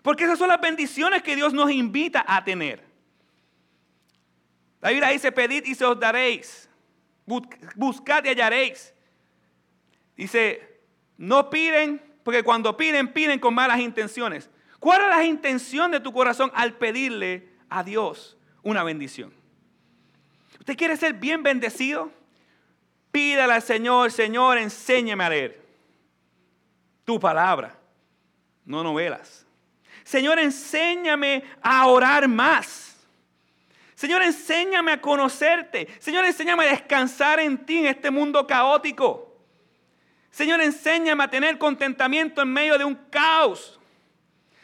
[0.03, 2.85] Porque esas son las bendiciones que Dios nos invita a tener.
[4.81, 6.69] La Biblia dice, pedid y se os daréis.
[7.75, 8.95] Buscad y hallaréis.
[10.17, 10.81] Dice,
[11.17, 14.49] no piden, porque cuando piden, piden con malas intenciones.
[14.79, 19.40] ¿Cuál es la intención de tu corazón al pedirle a Dios una bendición?
[20.71, 22.13] ¿Usted quiere ser bien bendecido?
[23.11, 25.61] Pídale al Señor, Señor, enséñame a leer
[27.05, 27.77] tu palabra,
[28.65, 29.45] no novelas.
[30.05, 32.97] Señor, enséñame a orar más.
[33.97, 35.89] Señor, enséñame a conocerte.
[35.99, 39.43] Señor, enséñame a descansar en ti en este mundo caótico.
[40.31, 43.81] Señor, enséñame a tener contentamiento en medio de un caos.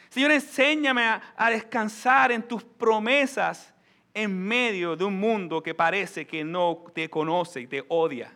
[0.07, 3.73] Señor, enséñame a, descansar en tus promesas
[4.17, 8.33] en medio de un mundo que parece que no te conoce y te odia.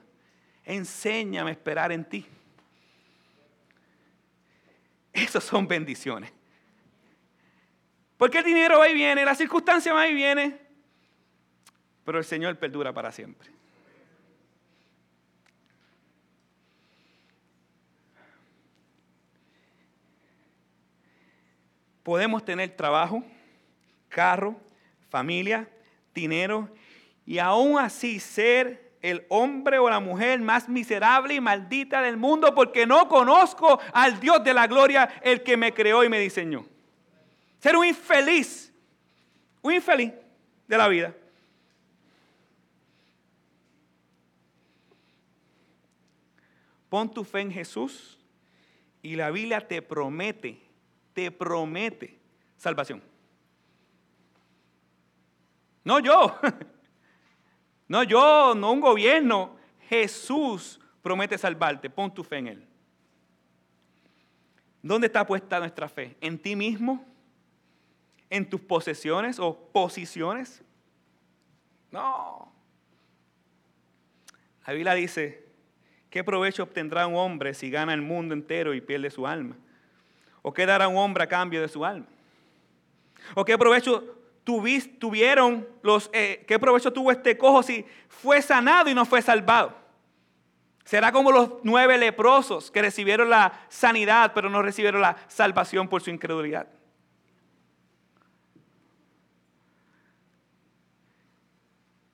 [0.64, 2.24] Enséñame a esperar en ti.
[5.12, 6.32] Esas son bendiciones.
[8.16, 10.60] Porque el dinero va y viene, la circunstancia va y viene,
[12.06, 13.50] pero el Señor perdura para siempre.
[22.04, 23.24] Podemos tener trabajo,
[24.10, 24.62] carro,
[25.12, 25.70] familia,
[26.16, 26.70] dinero
[27.26, 32.56] y aún así ser el hombre o la mujer más miserable y maldita del mundo
[32.56, 36.66] porque no conozco al Dios de la gloria, el que me creó y me diseñó.
[37.60, 38.72] Ser un infeliz,
[39.62, 40.14] un infeliz
[40.68, 41.16] de la vida.
[46.90, 48.20] Pon tu fe en Jesús
[49.02, 50.62] y la Biblia te promete,
[51.14, 52.18] te promete
[52.58, 53.11] salvación.
[55.84, 56.40] No yo,
[57.88, 59.56] no yo, no un gobierno.
[59.90, 61.90] Jesús promete salvarte.
[61.90, 62.68] Pon tu fe en Él.
[64.82, 66.16] ¿Dónde está puesta nuestra fe?
[66.22, 67.06] ¿En ti mismo?
[68.30, 70.64] ¿En tus posesiones o posiciones?
[71.92, 72.52] No.
[74.66, 75.46] La Biblia dice,
[76.10, 79.56] ¿qué provecho obtendrá un hombre si gana el mundo entero y pierde su alma?
[80.42, 82.08] ¿O qué dará un hombre a cambio de su alma?
[83.36, 88.94] ¿O qué provecho tuvieron los, eh, qué provecho tuvo este cojo si fue sanado y
[88.94, 89.76] no fue salvado?
[90.84, 96.02] Será como los nueve leprosos que recibieron la sanidad, pero no recibieron la salvación por
[96.02, 96.68] su incredulidad.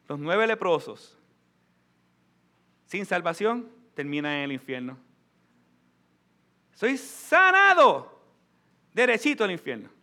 [0.07, 1.17] Los nueve leprosos
[2.85, 4.97] sin salvación terminan en el infierno.
[6.73, 8.21] Soy sanado,
[8.93, 9.96] derechito al infierno.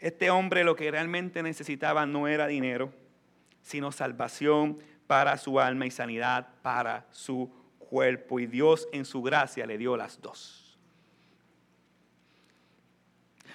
[0.00, 2.92] Este hombre lo que realmente necesitaba no era dinero,
[3.62, 8.40] sino salvación para su alma y sanidad para su cuerpo.
[8.40, 10.78] Y Dios en su gracia le dio las dos.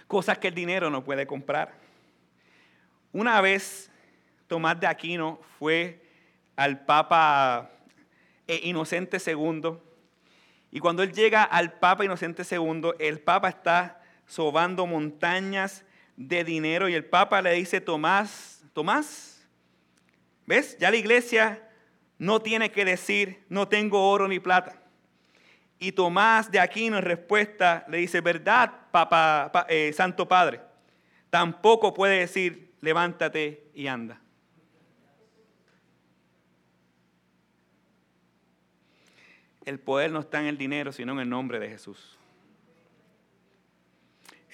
[0.06, 1.74] Cosas que el dinero no puede comprar.
[3.12, 3.90] Una vez
[4.48, 6.06] Tomás de Aquino fue
[6.56, 7.72] al Papa
[8.48, 9.78] eh, Inocente II.
[10.70, 15.85] Y cuando él llega al Papa Inocente II, el Papa está sobando montañas
[16.16, 19.46] de dinero y el Papa le dice, Tomás, Tomás,
[20.46, 20.78] ¿ves?
[20.80, 21.62] Ya la iglesia
[22.18, 24.82] no tiene que decir, no tengo oro ni plata.
[25.78, 30.62] Y Tomás de Aquino en respuesta le dice, verdad, Papa, eh, Santo Padre,
[31.30, 34.22] tampoco puede decir, levántate y anda.
[39.66, 42.15] El poder no está en el dinero, sino en el nombre de Jesús.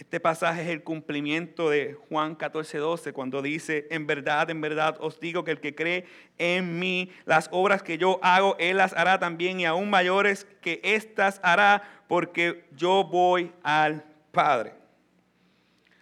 [0.01, 4.97] Este pasaje es el cumplimiento de Juan 14, 12, cuando dice, en verdad, en verdad
[4.99, 6.05] os digo que el que cree
[6.39, 10.81] en mí, las obras que yo hago, él las hará también y aún mayores que
[10.83, 14.73] éstas hará, porque yo voy al Padre.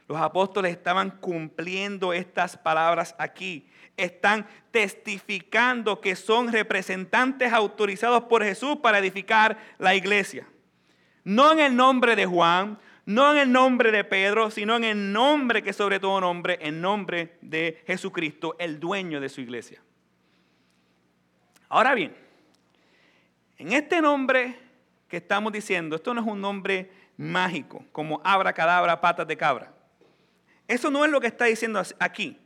[0.08, 3.68] Los apóstoles estaban cumpliendo estas palabras aquí.
[3.98, 10.48] Están testificando que son representantes autorizados por Jesús para edificar la iglesia.
[11.26, 12.80] No en el nombre de Juan,
[13.10, 16.80] no en el nombre de Pedro, sino en el nombre que sobre todo nombre, en
[16.80, 19.82] nombre de Jesucristo, el dueño de su iglesia.
[21.70, 22.16] Ahora bien,
[23.58, 24.60] en este nombre
[25.08, 29.74] que estamos diciendo, esto no es un nombre mágico, como abra cadabra, patas de cabra.
[30.68, 32.38] Eso no es lo que está diciendo aquí.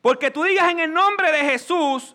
[0.00, 2.14] Porque tú digas en el nombre de Jesús,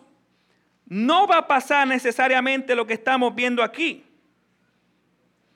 [0.86, 4.06] no va a pasar necesariamente lo que estamos viendo aquí.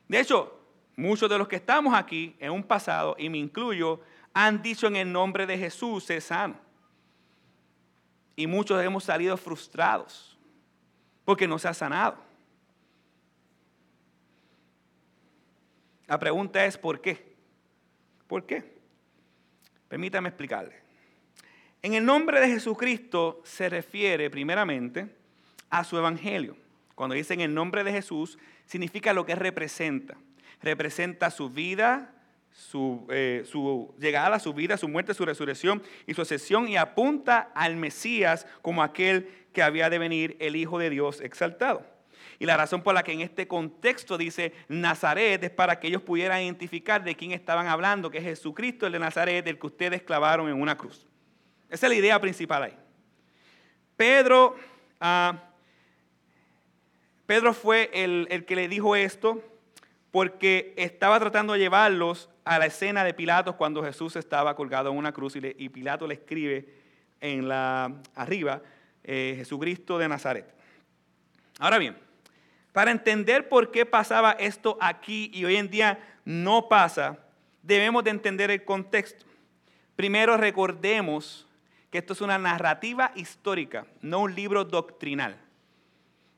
[0.09, 0.59] De hecho,
[0.97, 4.01] Muchos de los que estamos aquí en un pasado, y me incluyo,
[4.35, 6.57] han dicho en el nombre de Jesús, es sano.
[8.37, 10.39] Y muchos hemos salido frustrados
[11.25, 12.17] porque no se ha sanado.
[16.07, 17.37] La pregunta es, ¿por qué?
[18.27, 18.81] ¿Por qué?
[19.89, 20.81] Permítame explicarle.
[21.81, 25.15] En el nombre de Jesucristo se refiere primeramente
[25.71, 26.57] a su evangelio.
[26.95, 30.17] Cuando dicen el nombre de Jesús, significa lo que representa
[30.63, 32.13] representa su vida,
[32.53, 37.51] su, eh, su, llegada, su vida, su muerte, su resurrección y su ascensión y apunta
[37.55, 41.87] al Mesías como aquel que había de venir, el Hijo de Dios exaltado.
[42.39, 46.03] Y la razón por la que en este contexto dice Nazaret es para que ellos
[46.03, 50.03] pudieran identificar de quién estaban hablando, que es Jesucristo, el de Nazaret, el que ustedes
[50.03, 51.07] clavaron en una cruz.
[51.71, 52.77] Esa es la idea principal ahí.
[53.97, 54.57] Pedro,
[55.01, 55.41] ah,
[57.27, 59.43] Pedro fue el, el que le dijo esto
[60.13, 64.97] porque estaba tratando de llevarlos a la escena de Pilatos cuando Jesús estaba colgado en
[64.97, 66.69] una cruz y, Pilato le escribe
[67.21, 68.63] en la, arriba,
[69.03, 70.55] eh, Jesucristo de Nazaret.
[71.59, 71.97] Ahora bien,
[72.73, 77.19] para entender por qué pasaba esto aquí y hoy en día no pasa,
[77.63, 79.25] debemos de entender el contexto.
[79.97, 81.47] Primero recordemos
[81.91, 85.37] que esto es una narrativa histórica, no un libro doctrinal.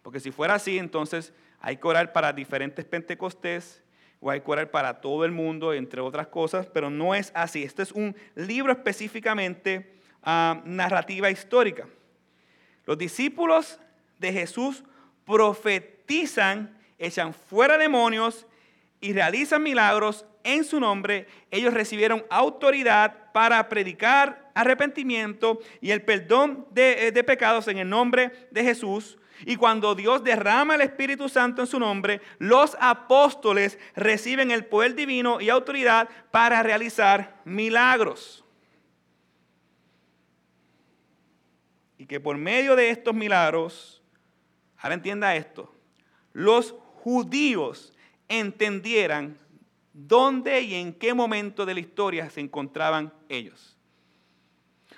[0.02, 1.32] Porque si fuera así, entonces
[1.64, 3.82] hay que orar para diferentes Pentecostés,
[4.20, 7.62] o hay que orar para todo el mundo, entre otras cosas, pero no es así.
[7.62, 9.94] Este es un libro específicamente
[10.26, 11.88] uh, narrativa histórica.
[12.84, 13.80] Los discípulos
[14.18, 14.84] de Jesús
[15.24, 18.46] profetizan, echan fuera demonios
[19.00, 21.26] y realizan milagros en su nombre.
[21.50, 28.48] Ellos recibieron autoridad para predicar arrepentimiento y el perdón de, de pecados en el nombre
[28.50, 29.16] de Jesús.
[29.46, 34.94] Y cuando Dios derrama el Espíritu Santo en su nombre, los apóstoles reciben el poder
[34.94, 38.44] divino y autoridad para realizar milagros.
[41.98, 44.02] Y que por medio de estos milagros,
[44.78, 45.74] ahora entienda esto,
[46.32, 47.92] los judíos
[48.28, 49.38] entendieran
[49.92, 53.73] dónde y en qué momento de la historia se encontraban ellos.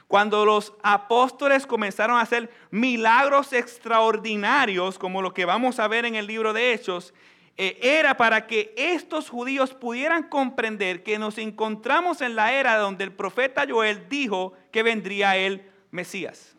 [0.09, 6.15] Cuando los apóstoles comenzaron a hacer milagros extraordinarios, como lo que vamos a ver en
[6.15, 7.13] el libro de Hechos,
[7.57, 13.03] eh, era para que estos judíos pudieran comprender que nos encontramos en la era donde
[13.03, 16.55] el profeta Joel dijo que vendría el Mesías.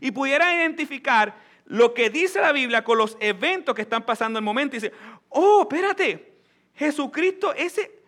[0.00, 4.42] Y pudieran identificar lo que dice la Biblia con los eventos que están pasando en
[4.42, 4.76] el momento.
[4.76, 4.92] Y dice,
[5.30, 6.36] oh, espérate,
[6.74, 8.02] Jesucristo, ese,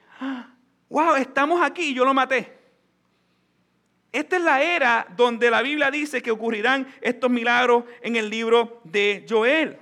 [0.89, 2.58] wow, estamos aquí yo lo maté.
[4.13, 8.81] Esta es la era donde la Biblia dice que ocurrirán estos milagros en el libro
[8.85, 9.79] de Joel.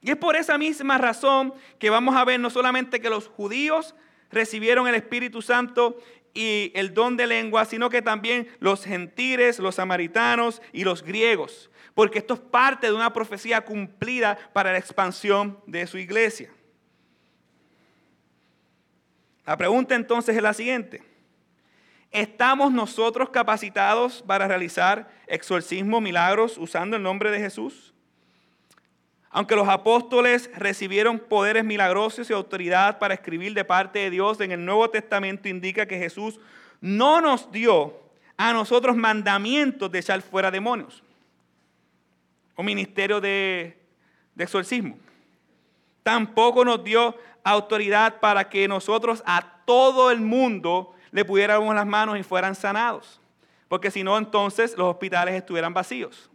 [0.00, 3.94] Y es por esa misma razón que vamos a ver no solamente que los judíos
[4.30, 5.98] recibieron el Espíritu Santo
[6.34, 11.70] y el don de lengua, sino que también los gentiles, los samaritanos y los griegos,
[11.94, 16.50] porque esto es parte de una profecía cumplida para la expansión de su iglesia.
[19.46, 21.13] La pregunta entonces es la siguiente.
[22.10, 27.92] ¿Estamos nosotros capacitados para realizar exorcismo, milagros usando el nombre de Jesús?
[29.30, 34.52] Aunque los apóstoles recibieron poderes milagrosos y autoridad para escribir de parte de Dios, en
[34.52, 36.38] el Nuevo Testamento indica que Jesús
[36.80, 37.98] no nos dio
[38.36, 41.02] a nosotros mandamientos de echar fuera demonios
[42.54, 43.76] o ministerio de,
[44.34, 44.96] de exorcismo.
[46.04, 52.18] Tampoco nos dio autoridad para que nosotros a todo el mundo le pudiéramos las manos
[52.18, 53.20] y fueran sanados.
[53.68, 56.28] Porque si no, entonces los hospitales estuvieran vacíos.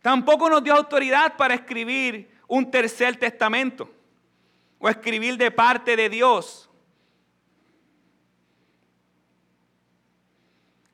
[0.00, 3.90] Tampoco nos dio autoridad para escribir un tercer testamento
[4.78, 6.70] o escribir de parte de Dios.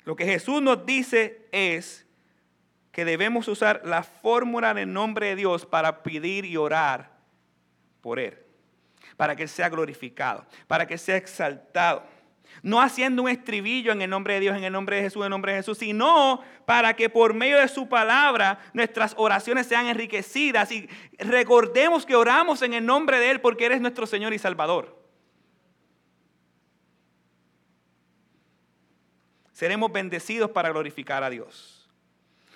[0.05, 2.07] Lo que Jesús nos dice es
[2.93, 7.11] que debemos usar la fórmula del nombre de Dios para pedir y orar
[8.03, 8.39] por Él,
[9.17, 12.05] para que sea glorificado, para que sea exaltado.
[12.63, 15.25] No haciendo un estribillo en el nombre de Dios, en el nombre de Jesús, en
[15.25, 19.87] el nombre de Jesús, sino para que por medio de su palabra nuestras oraciones sean
[19.87, 20.87] enriquecidas y
[21.19, 25.01] recordemos que oramos en el nombre de Él porque Él es nuestro Señor y Salvador.
[29.53, 31.82] Seremos bendecidos para glorificar a Dios.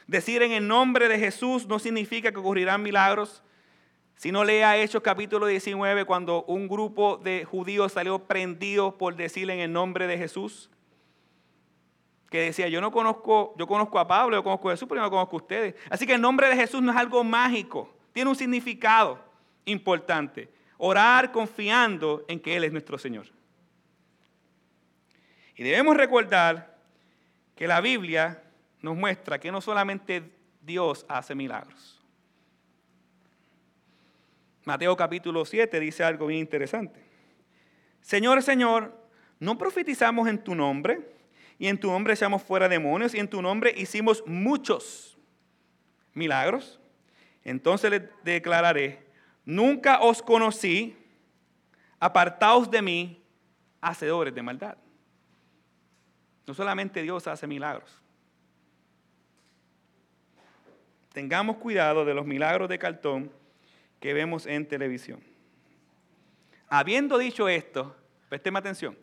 [0.06, 3.42] Decir en el nombre de Jesús no significa que ocurrirán milagros.
[4.14, 9.50] Si no lea Hechos capítulo 19, cuando un grupo de judíos salió prendido por decir
[9.50, 10.70] en el nombre de Jesús,
[12.30, 15.04] que decía, yo no conozco, yo conozco a Pablo, yo conozco a Jesús, pero yo
[15.04, 15.74] no conozco a ustedes.
[15.90, 19.18] Así que el nombre de Jesús no es algo mágico, tiene un significado
[19.64, 20.48] importante.
[20.78, 23.26] Orar confiando en que Él es nuestro Señor.
[25.56, 26.76] Y debemos recordar
[27.54, 28.42] que la Biblia
[28.86, 30.22] nos muestra que no solamente
[30.60, 32.00] Dios hace milagros.
[34.64, 37.00] Mateo capítulo 7 dice algo bien interesante.
[38.00, 38.96] Señor, Señor,
[39.40, 41.00] ¿no profetizamos en tu nombre?
[41.58, 45.18] Y en tu nombre echamos fuera demonios y en tu nombre hicimos muchos
[46.14, 46.78] milagros.
[47.42, 49.04] Entonces le declararé,
[49.44, 50.96] nunca os conocí,
[51.98, 53.22] apartaos de mí,
[53.80, 54.76] hacedores de maldad.
[56.46, 58.05] No solamente Dios hace milagros.
[61.16, 63.32] Tengamos cuidado de los milagros de cartón
[64.00, 65.18] que vemos en televisión.
[66.68, 67.96] Habiendo dicho esto,
[68.28, 68.94] présteme atención.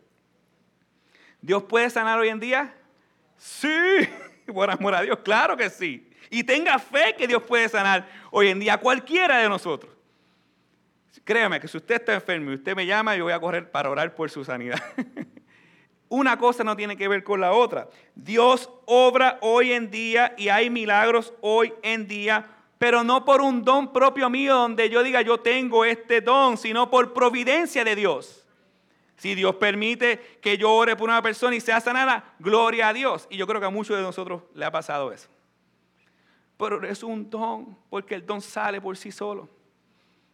[1.40, 2.72] ¿Dios puede sanar hoy en día?
[3.36, 3.68] Sí,
[4.46, 6.08] por amor a Dios, claro que sí.
[6.30, 9.92] Y tenga fe que Dios puede sanar hoy en día a cualquiera de nosotros.
[11.24, 13.90] Créame que si usted está enfermo y usted me llama, yo voy a correr para
[13.90, 14.80] orar por su sanidad.
[16.14, 17.88] Una cosa no tiene que ver con la otra.
[18.14, 22.46] Dios obra hoy en día y hay milagros hoy en día,
[22.78, 26.88] pero no por un don propio mío donde yo diga yo tengo este don, sino
[26.88, 28.46] por providencia de Dios.
[29.16, 33.26] Si Dios permite que yo ore por una persona y sea sanada, gloria a Dios.
[33.28, 35.28] Y yo creo que a muchos de nosotros le ha pasado eso.
[36.56, 39.48] Pero es un don, porque el don sale por sí solo.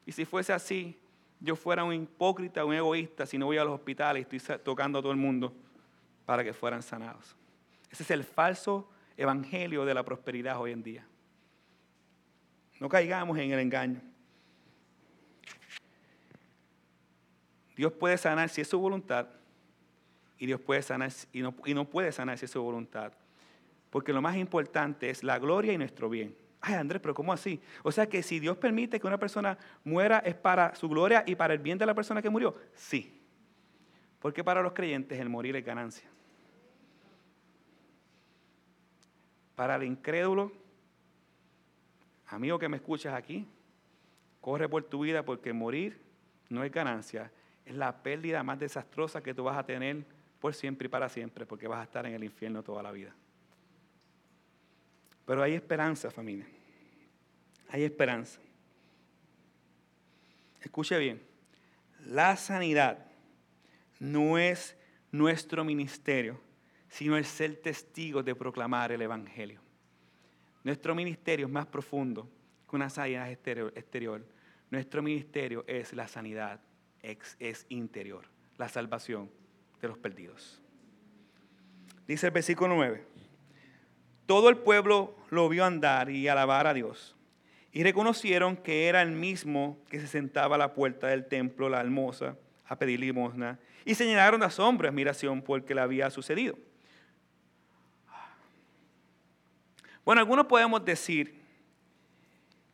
[0.04, 1.00] Y si fuese así,
[1.40, 4.98] yo fuera un hipócrita, un egoísta, si no voy a los hospitales y estoy tocando
[4.98, 5.54] a todo el mundo
[6.30, 7.34] para que fueran sanados.
[7.90, 11.04] Ese es el falso evangelio de la prosperidad hoy en día.
[12.78, 14.00] No caigamos en el engaño.
[17.74, 19.26] Dios puede sanar si es su voluntad
[20.38, 23.12] y Dios puede sanar y no, y no puede sanar si es su voluntad.
[23.90, 26.36] Porque lo más importante es la gloria y nuestro bien.
[26.60, 27.60] Ay, Andrés, pero ¿cómo así?
[27.82, 31.34] O sea que si Dios permite que una persona muera es para su gloria y
[31.34, 32.54] para el bien de la persona que murió.
[32.76, 33.20] Sí.
[34.20, 36.08] Porque para los creyentes el morir es ganancia.
[39.61, 40.50] Para el incrédulo,
[42.28, 43.46] amigo que me escuchas aquí,
[44.40, 46.00] corre por tu vida porque morir
[46.48, 47.30] no es ganancia,
[47.66, 50.06] es la pérdida más desastrosa que tú vas a tener
[50.40, 53.14] por siempre y para siempre, porque vas a estar en el infierno toda la vida.
[55.26, 56.46] Pero hay esperanza, familia.
[57.68, 58.40] Hay esperanza.
[60.62, 61.20] Escuche bien.
[62.06, 63.08] La sanidad
[63.98, 64.74] no es
[65.12, 66.40] nuestro ministerio,
[66.91, 69.61] sino el ser testigos de proclamar el Evangelio.
[70.64, 72.28] Nuestro ministerio es más profundo
[72.68, 74.26] que una sanidad exterior.
[74.70, 76.61] Nuestro ministerio es la sanidad,
[77.01, 78.26] es interior,
[78.59, 79.30] la salvación
[79.80, 80.61] de los perdidos.
[82.07, 83.05] Dice el versículo 9.
[84.26, 87.16] Todo el pueblo lo vio andar y alabar a Dios.
[87.72, 91.80] Y reconocieron que era el mismo que se sentaba a la puerta del templo, la
[91.80, 92.36] almoza,
[92.66, 93.61] a pedir limosna.
[93.84, 96.59] Y señalaron de asombro y admiración por que le había sucedido.
[100.05, 101.40] Bueno, algunos podemos decir,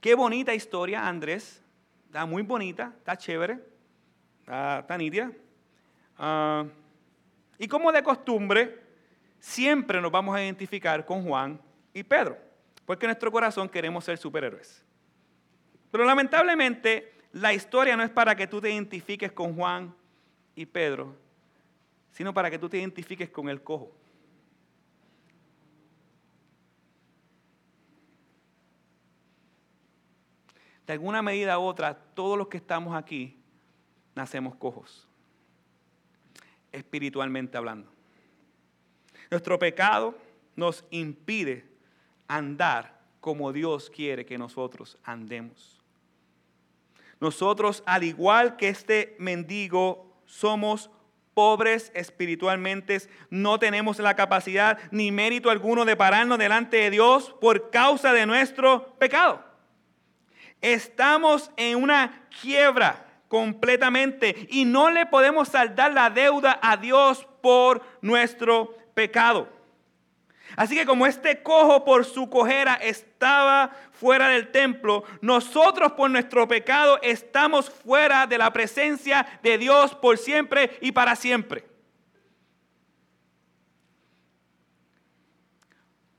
[0.00, 1.62] qué bonita historia, Andrés.
[2.06, 3.58] Está muy bonita, está chévere,
[4.40, 4.96] está, está
[6.18, 6.64] ah,
[7.58, 8.80] y como de costumbre,
[9.38, 11.60] siempre nos vamos a identificar con Juan
[11.92, 12.38] y Pedro,
[12.84, 14.84] porque en nuestro corazón queremos ser superhéroes.
[15.90, 19.94] Pero lamentablemente la historia no es para que tú te identifiques con Juan
[20.54, 21.14] y Pedro,
[22.12, 23.92] sino para que tú te identifiques con el cojo.
[30.86, 33.36] De alguna medida u otra, todos los que estamos aquí
[34.14, 35.06] nacemos cojos,
[36.72, 37.90] espiritualmente hablando.
[39.30, 40.16] Nuestro pecado
[40.54, 41.66] nos impide
[42.28, 45.82] andar como Dios quiere que nosotros andemos.
[47.20, 50.90] Nosotros, al igual que este mendigo, somos
[51.34, 52.98] pobres espiritualmente,
[53.30, 58.26] no tenemos la capacidad ni mérito alguno de pararnos delante de Dios por causa de
[58.26, 59.45] nuestro pecado.
[60.60, 67.82] Estamos en una quiebra completamente y no le podemos saldar la deuda a Dios por
[68.00, 69.48] nuestro pecado.
[70.54, 76.46] Así que como este cojo por su cojera estaba fuera del templo, nosotros por nuestro
[76.46, 81.64] pecado estamos fuera de la presencia de Dios por siempre y para siempre.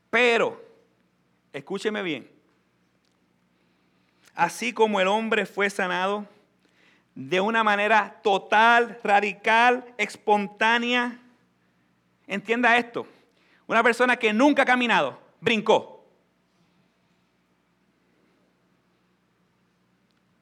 [0.09, 0.63] Pero,
[1.53, 2.36] escúcheme bien,
[4.37, 6.25] así como el hombre fue sanado
[7.13, 11.19] de una manera total, radical, espontánea,
[12.27, 13.07] Entienda esto.
[13.65, 16.05] Una persona que nunca ha caminado, brincó.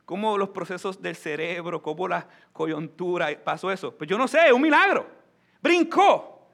[0.04, 3.96] ¿Cómo los procesos del cerebro, cómo la coyuntura pasó eso?
[3.96, 5.08] Pues yo no sé, es un milagro.
[5.62, 6.48] Brincó.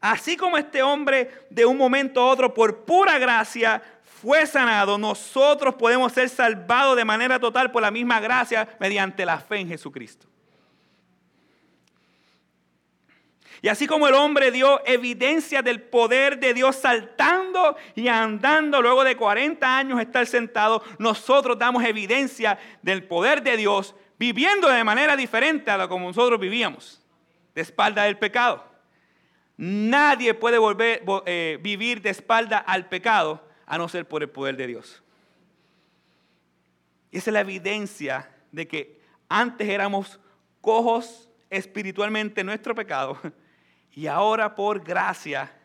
[0.00, 3.82] Así como este hombre de un momento a otro, por pura gracia,
[4.20, 9.38] fue sanado, nosotros podemos ser salvados de manera total por la misma gracia mediante la
[9.38, 10.26] fe en Jesucristo.
[13.62, 19.04] Y así como el hombre dio evidencia del poder de Dios saltando y andando luego
[19.04, 25.16] de 40 años estar sentado, nosotros damos evidencia del poder de Dios viviendo de manera
[25.16, 27.02] diferente a la como nosotros vivíamos,
[27.54, 28.64] de espalda del pecado.
[29.56, 34.56] Nadie puede volver eh, vivir de espalda al pecado a no ser por el poder
[34.56, 35.00] de Dios.
[37.12, 40.18] Y esa es la evidencia de que antes éramos
[40.60, 43.16] cojos espiritualmente nuestro pecado,
[43.92, 45.56] y ahora por gracia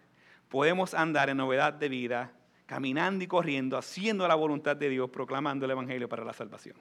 [0.50, 2.32] podemos andar en novedad de vida,
[2.68, 6.78] caminando y corriendo, haciendo la voluntad de Dios, proclamando el Evangelio para la salvación.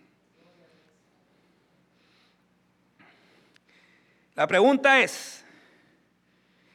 [4.35, 5.43] La pregunta es,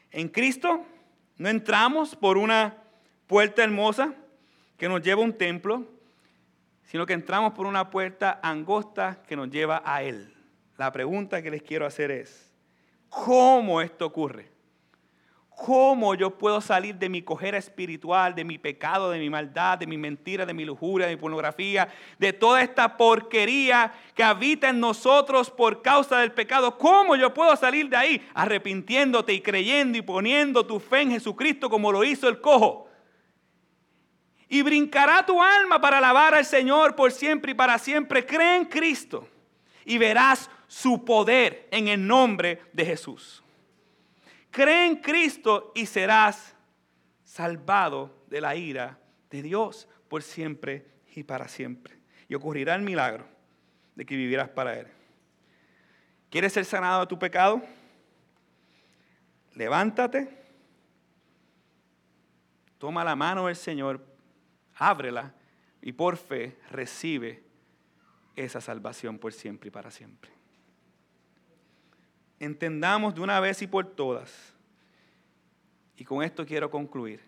[0.10, 0.84] en Cristo
[1.38, 2.76] no entramos por una
[3.28, 4.16] puerta hermosa
[4.80, 5.86] que nos lleva a un templo,
[6.84, 10.34] sino que entramos por una puerta angosta que nos lleva a Él.
[10.78, 12.52] La pregunta que les quiero hacer es,
[13.10, 14.50] ¿cómo esto ocurre?
[15.50, 19.86] ¿Cómo yo puedo salir de mi cojera espiritual, de mi pecado, de mi maldad, de
[19.86, 24.80] mi mentira, de mi lujuria, de mi pornografía, de toda esta porquería que habita en
[24.80, 26.78] nosotros por causa del pecado?
[26.78, 28.30] ¿Cómo yo puedo salir de ahí?
[28.34, 32.89] Arrepintiéndote y creyendo y poniendo tu fe en Jesucristo como lo hizo el cojo.
[34.50, 38.26] Y brincará tu alma para alabar al Señor por siempre y para siempre.
[38.26, 39.28] Cree en Cristo
[39.86, 43.44] y verás su poder en el nombre de Jesús.
[44.52, 46.56] Cree en Cristo y serás
[47.24, 50.86] salvado de la ira de Dios por siempre
[51.16, 52.00] y para siempre.
[52.28, 53.28] Y ocurrirá el milagro
[53.96, 54.88] de que vivirás para Él.
[56.30, 57.62] ¿Quieres ser sanado de tu pecado?
[59.56, 60.30] Levántate,
[62.78, 64.06] toma la mano del Señor,
[64.80, 65.36] ábrela
[65.82, 67.44] y por fe recibe
[68.36, 70.40] esa salvación por siempre y para siempre
[72.40, 74.54] entendamos de una vez y por todas,
[75.98, 77.22] y con esto quiero concluir,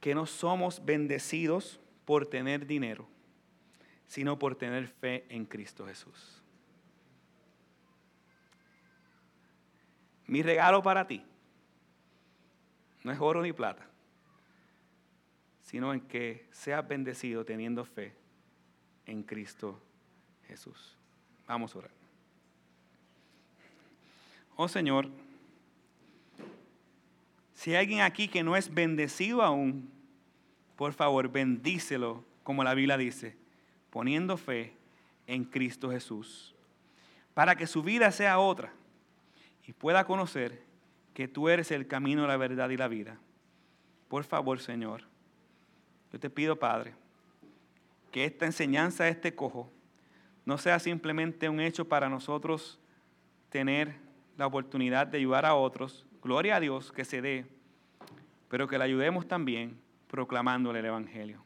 [0.00, 3.06] que no somos bendecidos por tener dinero,
[4.06, 6.42] sino por tener fe en Cristo Jesús.
[10.26, 11.24] Mi regalo para ti
[13.08, 13.86] no es oro ni plata,
[15.62, 18.12] sino en que seas bendecido teniendo fe
[19.06, 19.80] en Cristo
[20.46, 20.94] Jesús.
[21.46, 21.90] Vamos a orar.
[24.56, 25.08] Oh Señor,
[27.54, 29.90] si hay alguien aquí que no es bendecido aún,
[30.76, 33.38] por favor, bendícelo, como la Biblia dice,
[33.88, 34.74] poniendo fe
[35.26, 36.54] en Cristo Jesús,
[37.32, 38.70] para que su vida sea otra
[39.66, 40.67] y pueda conocer
[41.18, 43.18] que tú eres el camino, la verdad y la vida.
[44.06, 45.02] Por favor, Señor,
[46.12, 46.94] yo te pido, Padre,
[48.12, 49.68] que esta enseñanza de este cojo
[50.44, 52.78] no sea simplemente un hecho para nosotros
[53.48, 53.96] tener
[54.36, 57.46] la oportunidad de ayudar a otros, gloria a Dios que se dé,
[58.48, 61.42] pero que le ayudemos también proclamándole el Evangelio.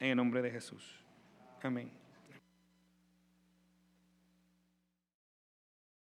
[0.00, 1.04] En el nombre de Jesús.
[1.62, 1.97] Amén.